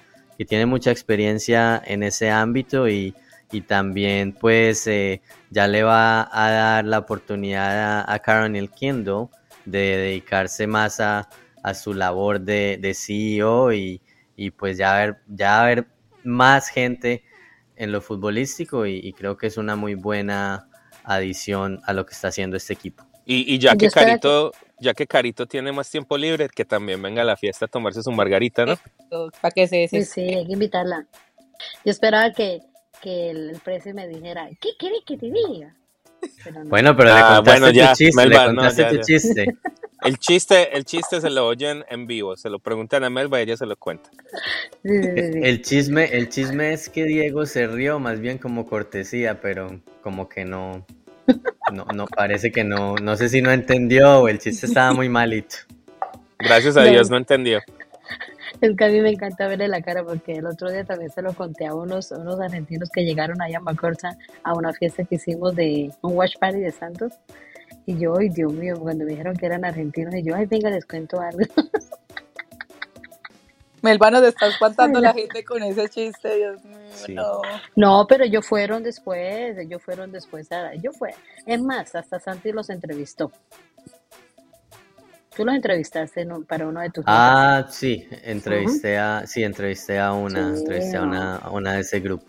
tiene 0.48 0.66
mucha 0.66 0.90
experiencia 0.90 1.80
en 1.84 2.02
ese 2.02 2.30
ámbito 2.30 2.88
y, 2.88 3.14
también 3.68 4.32
pues 4.32 4.86
eh, 4.86 5.20
ya 5.50 5.68
le 5.68 5.82
va 5.82 6.26
a 6.32 6.50
dar 6.50 6.84
la 6.86 6.98
oportunidad 6.98 8.00
a, 8.00 8.14
a 8.14 8.18
Kindle 8.74 9.28
de 9.64 9.96
dedicarse 9.96 10.66
más 10.66 11.00
a, 11.00 11.28
su 11.74 11.94
labor 11.94 12.40
de, 12.40 12.92
CEO 12.94 13.72
y, 13.72 14.02
y 14.36 14.50
pues 14.50 14.78
ya 14.78 14.94
ver, 14.96 15.18
ya 15.28 15.62
ver 15.64 15.86
más 16.24 16.68
gente 16.68 17.24
en 17.76 17.92
lo 17.92 18.00
futbolístico 18.00 18.86
y, 18.86 19.12
creo 19.12 19.36
que 19.36 19.46
es 19.46 19.56
una 19.56 19.76
muy 19.76 19.94
buena 19.94 20.68
adición 21.04 21.80
a 21.84 21.92
lo 21.92 22.06
que 22.06 22.14
está 22.14 22.28
haciendo 22.28 22.56
este 22.56 22.72
equipo. 22.72 23.04
Y, 23.24 23.58
ya 23.58 23.76
que 23.76 23.88
Carito, 23.88 24.52
ya 24.78 24.94
que 24.94 25.06
Carito 25.06 25.46
tiene 25.46 25.72
más 25.72 25.90
tiempo 25.90 26.18
libre, 26.18 26.48
que 26.48 26.64
también 26.64 27.00
venga 27.00 27.22
a 27.22 27.24
la 27.24 27.36
fiesta 27.36 27.66
a 27.66 27.68
tomarse 27.68 28.02
su 28.02 28.10
margarita, 28.10 28.66
¿no? 28.66 28.78
Para 29.40 29.52
que 29.52 29.66
se, 29.68 29.88
Sí, 29.88 30.04
sí, 30.04 30.20
hay 30.20 30.46
que 30.46 30.52
invitarla. 30.52 31.06
Yo 31.84 31.90
esperaba 31.90 32.32
que, 32.32 32.60
el, 33.04 33.60
precio 33.64 33.94
me 33.94 34.06
dijera, 34.08 34.48
¿qué 34.60 34.70
quiere 34.78 34.96
que 35.06 35.16
te 35.16 35.30
diga? 35.30 35.74
Bueno, 36.66 36.96
pero 36.96 37.14
le 37.14 37.20
ah, 37.20 37.42
contaste 37.44 37.72
tu 37.72 37.94
chiste, 37.94 38.26
le 38.26 38.36
contaste 38.36 38.84
tu 38.84 38.98
chiste. 38.98 39.56
El 40.02 40.18
chiste, 40.18 40.76
el 40.76 40.84
chiste 40.84 41.20
se 41.20 41.30
lo 41.30 41.46
oyen 41.46 41.84
en 41.88 42.06
vivo, 42.06 42.36
se 42.36 42.50
lo 42.50 42.58
preguntan 42.58 43.04
a 43.04 43.10
Melba 43.10 43.38
y 43.38 43.44
ella 43.44 43.56
se 43.56 43.66
lo 43.66 43.76
cuenta. 43.76 44.10
El 44.82 45.62
chisme, 45.62 46.04
el 46.16 46.28
chisme 46.28 46.72
es 46.72 46.88
que 46.88 47.04
Diego 47.04 47.46
se 47.46 47.68
rió 47.68 48.00
más 48.00 48.18
bien 48.18 48.38
como 48.38 48.66
cortesía, 48.66 49.40
pero 49.40 49.80
como 50.02 50.28
que 50.28 50.44
no, 50.44 50.84
no, 51.72 51.84
no 51.94 52.06
parece 52.06 52.50
que 52.50 52.64
no, 52.64 52.96
no 52.96 53.16
sé 53.16 53.28
si 53.28 53.42
no 53.42 53.52
entendió 53.52 54.22
o 54.22 54.28
el 54.28 54.40
chiste 54.40 54.66
estaba 54.66 54.92
muy 54.92 55.08
malito. 55.08 55.56
Gracias 56.38 56.76
a 56.76 56.82
Dios 56.82 57.08
no 57.08 57.16
entendió. 57.16 57.60
Es 58.62 58.76
que 58.76 58.84
a 58.84 58.88
mí 58.88 59.00
me 59.00 59.10
encanta 59.10 59.48
verle 59.48 59.66
la 59.66 59.82
cara 59.82 60.04
porque 60.04 60.36
el 60.36 60.46
otro 60.46 60.70
día 60.70 60.84
también 60.84 61.10
se 61.10 61.20
lo 61.20 61.34
conté 61.34 61.66
a 61.66 61.74
unos, 61.74 62.12
unos 62.12 62.40
argentinos 62.40 62.88
que 62.90 63.04
llegaron 63.04 63.42
allá 63.42 63.58
a 63.58 63.60
Macorza 63.60 64.16
a 64.44 64.54
una 64.54 64.72
fiesta 64.72 65.02
que 65.02 65.16
hicimos 65.16 65.56
de 65.56 65.90
un 66.00 66.16
watch 66.16 66.36
party 66.38 66.60
de 66.60 66.70
Santos 66.70 67.12
y 67.86 67.98
yo, 67.98 68.16
ay 68.16 68.28
Dios 68.28 68.52
mío, 68.52 68.78
cuando 68.78 69.04
me 69.04 69.10
dijeron 69.10 69.36
que 69.36 69.46
eran 69.46 69.64
argentinos, 69.64 70.14
y 70.14 70.22
yo, 70.22 70.36
ay, 70.36 70.46
venga, 70.46 70.70
les 70.70 70.86
cuento 70.86 71.20
algo. 71.20 71.40
Melvano, 73.82 74.20
te 74.20 74.28
está 74.28 74.46
espantando 74.46 75.00
la 75.00 75.12
gente 75.14 75.44
con 75.44 75.60
ese 75.64 75.88
chiste, 75.88 76.36
Dios 76.36 76.64
mío. 76.64 77.42
No. 77.74 78.06
pero 78.08 78.22
ellos 78.22 78.46
fueron 78.46 78.84
después, 78.84 79.58
ellos 79.58 79.82
fueron 79.82 80.12
después, 80.12 80.48
yo 80.80 80.92
fue. 80.92 81.16
Es 81.46 81.60
más, 81.60 81.96
hasta 81.96 82.20
Santi 82.20 82.52
los 82.52 82.70
entrevistó. 82.70 83.32
Tú 85.34 85.44
los 85.44 85.54
entrevistaste 85.54 86.26
para 86.46 86.66
uno 86.66 86.80
de 86.80 86.90
tus 86.90 87.04
Ah, 87.06 87.66
sí, 87.70 88.06
entrevisté 88.22 88.98
a, 88.98 89.26
sí, 89.26 89.42
entrevisté 89.42 89.98
a 89.98 90.12
una, 90.12 90.48
entrevisté 90.48 90.96
a 90.96 91.02
una, 91.02 91.36
a 91.36 91.50
una 91.50 91.74
de 91.74 91.80
ese 91.80 92.00
grupo. 92.00 92.26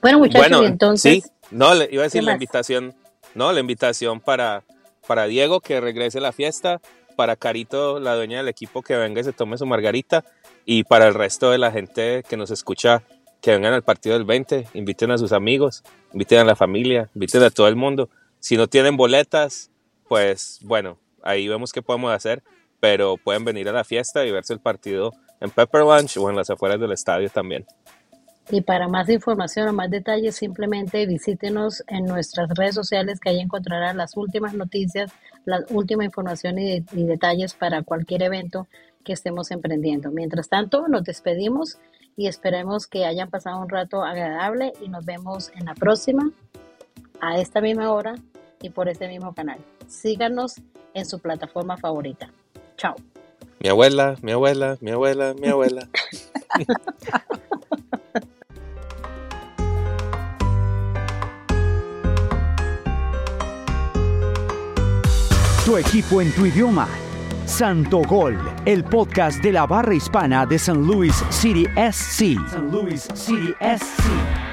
Bueno, 0.00 0.18
muchachos, 0.18 0.64
entonces. 0.64 1.24
Sí, 1.24 1.30
no, 1.50 1.74
le 1.74 1.88
iba 1.90 2.02
a 2.02 2.04
decir 2.04 2.24
la 2.24 2.32
invitación, 2.32 2.94
no, 3.34 3.52
la 3.52 3.60
invitación 3.60 4.20
para 4.20 4.64
para 5.06 5.26
Diego 5.26 5.60
que 5.60 5.80
regrese 5.80 6.18
a 6.18 6.22
la 6.22 6.32
fiesta, 6.32 6.80
para 7.16 7.36
Carito, 7.36 8.00
la 8.00 8.14
dueña 8.14 8.38
del 8.38 8.48
equipo, 8.48 8.82
que 8.82 8.96
venga 8.96 9.20
y 9.20 9.24
se 9.24 9.32
tome 9.32 9.58
su 9.58 9.66
margarita, 9.66 10.24
y 10.64 10.84
para 10.84 11.08
el 11.08 11.14
resto 11.14 11.50
de 11.50 11.58
la 11.58 11.70
gente 11.72 12.22
que 12.28 12.36
nos 12.36 12.50
escucha, 12.50 13.02
que 13.40 13.50
vengan 13.50 13.74
al 13.74 13.82
partido 13.82 14.14
del 14.14 14.24
20, 14.24 14.68
inviten 14.74 15.10
a 15.10 15.18
sus 15.18 15.32
amigos, 15.32 15.82
inviten 16.12 16.38
a 16.38 16.44
la 16.44 16.56
familia, 16.56 17.10
inviten 17.14 17.42
a 17.42 17.50
todo 17.50 17.66
el 17.68 17.76
mundo. 17.76 18.08
Si 18.38 18.56
no 18.56 18.68
tienen 18.68 18.96
boletas, 18.96 19.70
pues 20.08 20.60
bueno, 20.62 20.98
ahí 21.22 21.48
vemos 21.48 21.72
qué 21.72 21.82
podemos 21.82 22.12
hacer, 22.12 22.42
pero 22.80 23.16
pueden 23.16 23.44
venir 23.44 23.68
a 23.68 23.72
la 23.72 23.84
fiesta 23.84 24.24
y 24.24 24.30
verse 24.30 24.52
el 24.52 24.60
partido 24.60 25.12
en 25.40 25.50
Pepper 25.50 25.82
Lunch 25.82 26.16
o 26.16 26.30
en 26.30 26.36
las 26.36 26.50
afueras 26.50 26.80
del 26.80 26.92
estadio 26.92 27.28
también. 27.30 27.66
Y 28.50 28.60
para 28.60 28.88
más 28.88 29.08
información 29.08 29.68
o 29.68 29.72
más 29.72 29.90
detalles, 29.90 30.36
simplemente 30.36 31.06
visítenos 31.06 31.84
en 31.86 32.06
nuestras 32.06 32.50
redes 32.50 32.74
sociales 32.74 33.20
que 33.20 33.30
ahí 33.30 33.40
encontrarán 33.40 33.96
las 33.96 34.16
últimas 34.16 34.54
noticias, 34.54 35.12
la 35.44 35.64
última 35.70 36.04
información 36.04 36.58
y, 36.58 36.80
detalles 36.80 37.54
para 37.54 37.82
cualquier 37.82 38.22
evento 38.22 38.66
que 39.04 39.12
estemos 39.12 39.50
emprendiendo. 39.50 40.10
Mientras 40.10 40.48
tanto, 40.48 40.88
nos 40.88 41.04
despedimos 41.04 41.78
y 42.16 42.26
esperemos 42.26 42.86
que 42.86 43.04
hayan 43.04 43.30
pasado 43.30 43.60
un 43.60 43.68
rato 43.68 44.02
agradable 44.02 44.72
y 44.82 44.88
nos 44.88 45.04
vemos 45.04 45.50
en 45.54 45.64
la 45.64 45.74
próxima 45.74 46.30
a 47.20 47.38
esta 47.38 47.60
misma 47.60 47.92
hora 47.92 48.16
y 48.62 48.70
por 48.70 48.88
este 48.88 49.08
mismo 49.08 49.34
canal. 49.34 49.58
Síganos 49.86 50.54
en 50.94 51.04
su 51.04 51.18
plataforma 51.18 51.76
favorita. 51.76 52.30
Chao. 52.76 52.94
Mi 53.60 53.68
abuela, 53.68 54.16
mi 54.22 54.32
abuela, 54.32 54.78
mi 54.80 54.90
abuela, 54.90 55.34
mi 55.34 55.48
abuela. 55.48 55.88
Tu 65.64 65.76
equipo 65.76 66.20
en 66.20 66.32
tu 66.32 66.44
idioma. 66.44 66.88
Santo 67.46 68.02
Gol, 68.02 68.36
el 68.64 68.82
podcast 68.82 69.40
de 69.42 69.52
la 69.52 69.64
barra 69.64 69.94
hispana 69.94 70.44
de 70.44 70.58
San 70.58 70.84
Luis 70.84 71.14
City 71.30 71.66
SC. 71.76 72.36
San 72.50 72.68
Luis 72.72 73.06
City 73.14 73.54
SC. 73.60 74.51